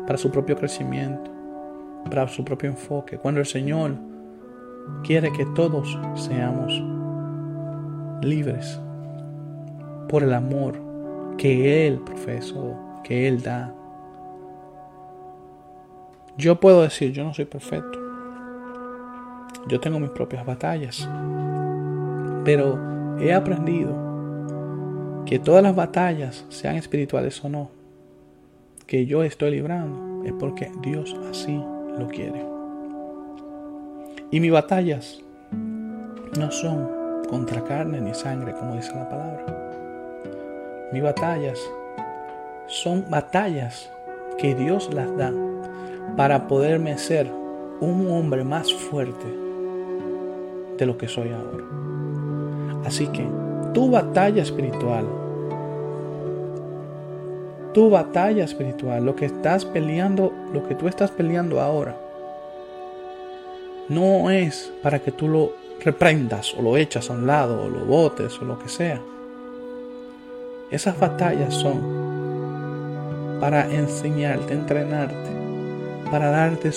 para 0.08 0.18
su 0.18 0.32
propio 0.32 0.56
crecimiento, 0.56 1.39
para 2.06 2.28
su 2.28 2.44
propio 2.44 2.70
enfoque. 2.70 3.18
Cuando 3.18 3.40
el 3.40 3.46
Señor 3.46 3.96
quiere 5.04 5.32
que 5.32 5.46
todos 5.48 5.98
seamos 6.16 6.82
libres 8.22 8.80
por 10.08 10.24
el 10.24 10.34
amor 10.34 10.80
que 11.38 11.88
Él 11.88 12.00
profesó, 12.00 12.76
que 13.04 13.28
Él 13.28 13.42
da. 13.42 13.74
Yo 16.38 16.60
puedo 16.60 16.82
decir, 16.82 17.12
yo 17.12 17.24
no 17.24 17.34
soy 17.34 17.46
perfecto. 17.46 18.00
Yo 19.68 19.80
tengo 19.80 20.00
mis 20.00 20.10
propias 20.10 20.46
batallas. 20.46 21.08
Pero 22.44 22.80
he 23.20 23.34
aprendido 23.34 23.94
que 25.26 25.38
todas 25.40 25.62
las 25.62 25.76
batallas, 25.76 26.46
sean 26.50 26.76
espirituales 26.76 27.44
o 27.44 27.50
no, 27.50 27.70
que 28.88 29.06
yo 29.06 29.24
estoy 29.24 29.52
librando 29.52 30.24
es 30.26 30.34
porque 30.34 30.72
Dios 30.82 31.16
así 31.30 31.62
lo 32.00 32.08
quiere. 32.08 32.46
Y 34.32 34.40
mis 34.40 34.52
batallas 34.52 35.22
no 36.38 36.52
son 36.52 36.88
contra 37.30 37.64
carne 37.64 38.02
ni 38.02 38.14
sangre, 38.14 38.54
como 38.54 38.76
dice 38.76 38.94
la 38.96 39.10
palabra. 39.10 39.46
Mis 40.92 41.04
batallas 41.04 41.60
son 42.68 43.06
batallas 43.10 43.92
que 44.38 44.56
Dios 44.56 44.94
las 44.94 45.16
da 45.18 45.32
para 46.16 46.48
poderme 46.48 46.98
ser 46.98 47.32
un 47.82 48.10
hombre 48.10 48.44
más 48.44 48.74
fuerte 48.74 49.26
de 50.78 50.86
lo 50.86 50.98
que 50.98 51.08
soy 51.08 51.30
ahora. 51.30 51.66
Así 52.86 53.08
que 53.08 53.28
tu 53.74 53.92
batalla 53.92 54.42
espiritual 54.42 55.06
tu 57.74 57.90
batalla 57.90 58.44
espiritual, 58.44 59.06
lo 59.06 59.16
que 59.16 59.26
estás 59.26 59.66
peleando, 59.66 60.34
lo 60.54 60.68
que 60.68 60.76
tú 60.76 60.88
estás 60.88 61.12
peleando 61.12 61.62
ahora, 61.62 61.96
no 63.90 64.30
es 64.30 64.72
para 64.82 65.00
que 65.00 65.12
tú 65.12 65.28
lo 65.28 65.54
reprendas 65.84 66.54
o 66.56 66.62
lo 66.62 66.78
echas 66.78 67.10
a 67.10 67.14
un 67.14 67.26
lado 67.26 67.64
o 67.64 67.70
lo 67.70 67.86
botes 67.86 68.40
o 68.42 68.46
lo 68.46 68.60
que 68.60 68.70
sea. 68.70 69.02
Esas 70.72 71.00
batallas 71.00 71.54
son 71.54 72.00
para 73.40 73.72
enseñarte, 73.72 74.54
entrenarte, 74.54 75.30
para 76.12 76.30
darte 76.30 76.72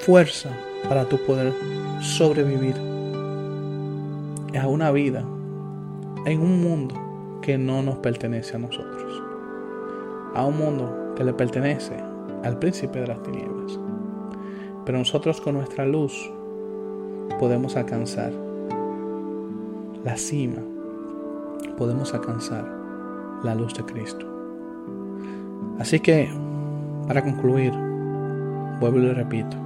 fuerza 0.00 0.50
para 0.88 1.04
tu 1.04 1.18
poder 1.18 1.52
sobrevivir 2.00 2.74
a 4.58 4.66
una 4.66 4.90
vida 4.90 5.20
en 6.26 6.40
un 6.40 6.62
mundo 6.62 6.94
que 7.42 7.58
no 7.58 7.82
nos 7.82 7.96
pertenece 7.98 8.56
a 8.56 8.58
nosotros 8.58 9.21
a 10.34 10.44
un 10.46 10.58
mundo 10.58 11.14
que 11.16 11.24
le 11.24 11.32
pertenece 11.32 11.96
al 12.42 12.58
príncipe 12.58 13.00
de 13.00 13.06
las 13.06 13.22
tinieblas. 13.22 13.78
Pero 14.84 14.98
nosotros 14.98 15.40
con 15.40 15.54
nuestra 15.54 15.86
luz 15.86 16.30
podemos 17.38 17.76
alcanzar 17.76 18.32
la 20.04 20.16
cima, 20.16 20.62
podemos 21.76 22.12
alcanzar 22.14 22.64
la 23.44 23.54
luz 23.54 23.74
de 23.74 23.84
Cristo. 23.84 24.26
Así 25.78 26.00
que, 26.00 26.28
para 27.06 27.22
concluir, 27.22 27.72
vuelvo 28.80 28.98
y 28.98 29.12
repito, 29.12 29.56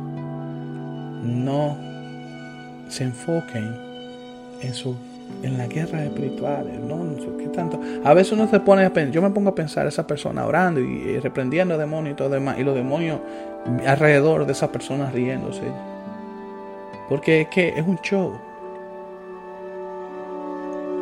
no 1.23 1.77
se 2.89 3.05
enfoquen 3.05 3.75
en 4.61 4.75
su 4.75 4.97
en 5.43 5.59
la 5.59 5.67
guerra 5.67 6.05
espiritual, 6.05 6.67
no, 6.87 7.05
no 7.05 7.19
sé 7.21 7.29
qué 7.39 7.49
tanto. 7.49 7.81
A 8.05 8.15
veces 8.15 8.33
uno 8.33 8.49
se 8.49 8.61
pone 8.61 8.85
a 8.85 8.93
pensar, 8.93 9.13
yo 9.13 9.23
me 9.23 9.31
pongo 9.31 9.51
a 9.51 9.55
pensar 9.55 9.87
esa 9.87 10.07
persona 10.07 10.47
orando 10.47 10.81
y, 10.81 11.19
reprendiendo 11.19 11.77
demonios 11.79 12.15
y 12.15 12.17
todo 12.17 12.31
demás, 12.31 12.59
y 12.59 12.65
los 12.65 12.75
demonios 12.75 13.21
alrededor 13.87 14.47
de 14.47 14.53
esa 14.53 14.71
persona 14.73 15.11
riéndose. 15.11 15.63
Porque 17.09 17.43
es 17.43 17.49
que 17.49 17.69
es 17.69 17.87
un 17.87 17.99
show. 17.99 18.33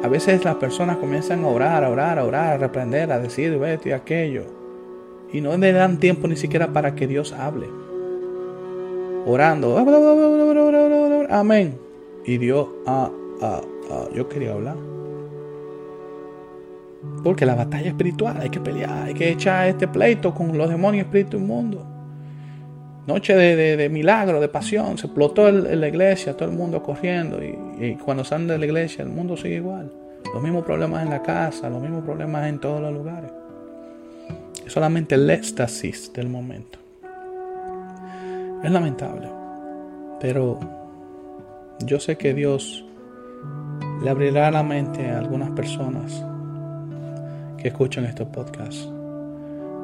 A 0.02 0.08
veces 0.08 0.44
las 0.44 0.56
personas 0.56 0.98
comienzan 0.98 1.44
a 1.44 1.48
orar, 1.48 1.82
a 1.82 1.88
orar, 1.88 2.18
a 2.18 2.24
orar, 2.24 2.52
a 2.54 2.58
reprender, 2.58 3.10
a 3.10 3.18
decir 3.18 3.54
esto 3.64 3.88
y 3.88 3.92
aquello. 3.92 4.44
Y 5.32 5.40
no 5.40 5.56
le 5.56 5.72
dan 5.72 5.98
tiempo 5.98 6.28
ni 6.28 6.36
siquiera 6.36 6.68
para 6.68 6.94
que 6.94 7.06
Dios 7.06 7.32
hable. 7.32 7.66
Orando. 9.26 9.78
Amén. 11.30 11.78
Y 12.26 12.36
Dios, 12.36 12.68
ah, 12.86 13.10
ah, 13.40 13.62
Ah, 13.90 14.06
yo 14.14 14.28
quería 14.28 14.52
hablar. 14.52 14.76
Porque 17.22 17.46
la 17.46 17.54
batalla 17.54 17.88
espiritual, 17.88 18.38
hay 18.40 18.50
que 18.50 18.60
pelear, 18.60 19.04
hay 19.04 19.14
que 19.14 19.30
echar 19.30 19.68
este 19.68 19.88
pleito 19.88 20.34
con 20.34 20.56
los 20.56 20.68
demonios 20.68 21.06
espíritu 21.06 21.36
inmundo. 21.36 21.86
Noche 23.06 23.34
de, 23.34 23.88
milagro, 23.90 24.40
de 24.40 24.48
pasión, 24.48 24.96
se 24.96 25.06
explotó 25.06 25.48
en 25.48 25.80
la 25.80 25.88
iglesia, 25.88 26.34
todo 26.34 26.48
el 26.48 26.56
mundo 26.56 26.82
corriendo. 26.82 27.38
Y, 27.42 27.96
cuando 27.96 28.24
salen 28.24 28.48
de 28.48 28.58
la 28.58 28.64
iglesia, 28.64 29.02
el 29.02 29.10
mundo 29.10 29.36
sigue 29.36 29.56
igual. 29.56 29.92
Los 30.32 30.42
mismos 30.42 30.64
problemas 30.64 31.02
en 31.02 31.10
la 31.10 31.22
casa, 31.22 31.68
los 31.68 31.82
mismos 31.82 32.02
problemas 32.02 32.48
en 32.48 32.58
todos 32.58 32.80
los 32.80 32.92
lugares. 32.92 33.30
Es 34.64 34.72
solamente 34.72 35.16
el 35.16 35.28
éxtasis 35.28 36.12
del 36.14 36.30
momento. 36.30 36.78
Es 38.62 38.70
lamentable. 38.70 39.28
Pero 40.20 40.58
yo 41.84 42.00
sé 42.00 42.16
que 42.16 42.32
Dios 42.32 42.86
le 44.04 44.10
abrirá 44.10 44.50
la 44.50 44.62
mente 44.62 45.10
a 45.10 45.18
algunas 45.18 45.50
personas 45.52 46.22
que 47.56 47.68
escuchan 47.68 48.04
estos 48.04 48.28
podcasts. 48.28 48.86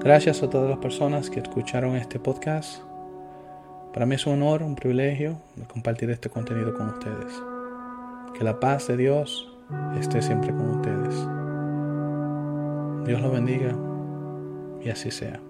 Gracias 0.01 0.43
a 0.43 0.51
todas 0.51 0.69
las 0.69 0.79
personas 0.79 1.31
que 1.31 1.41
escucharon 1.41 1.97
este 1.97 2.21
podcast. 2.21 2.83
Para 3.95 4.05
mí 4.05 4.17
es 4.17 4.27
un 4.27 4.35
honor, 4.35 4.63
un 4.63 4.77
privilegio 4.77 5.39
compartir 5.73 6.11
este 6.11 6.29
contenido 6.29 6.75
con 6.75 6.91
ustedes. 6.91 7.33
Que 8.37 8.45
la 8.45 8.61
paz 8.61 8.89
de 8.89 8.99
Dios 8.99 9.51
esté 9.99 10.21
siempre 10.21 10.51
con 10.51 10.69
ustedes. 10.69 11.15
Dios 13.07 13.23
lo 13.23 13.31
bendiga 13.31 13.75
y 14.85 14.91
así 14.91 15.11
sea. 15.11 15.41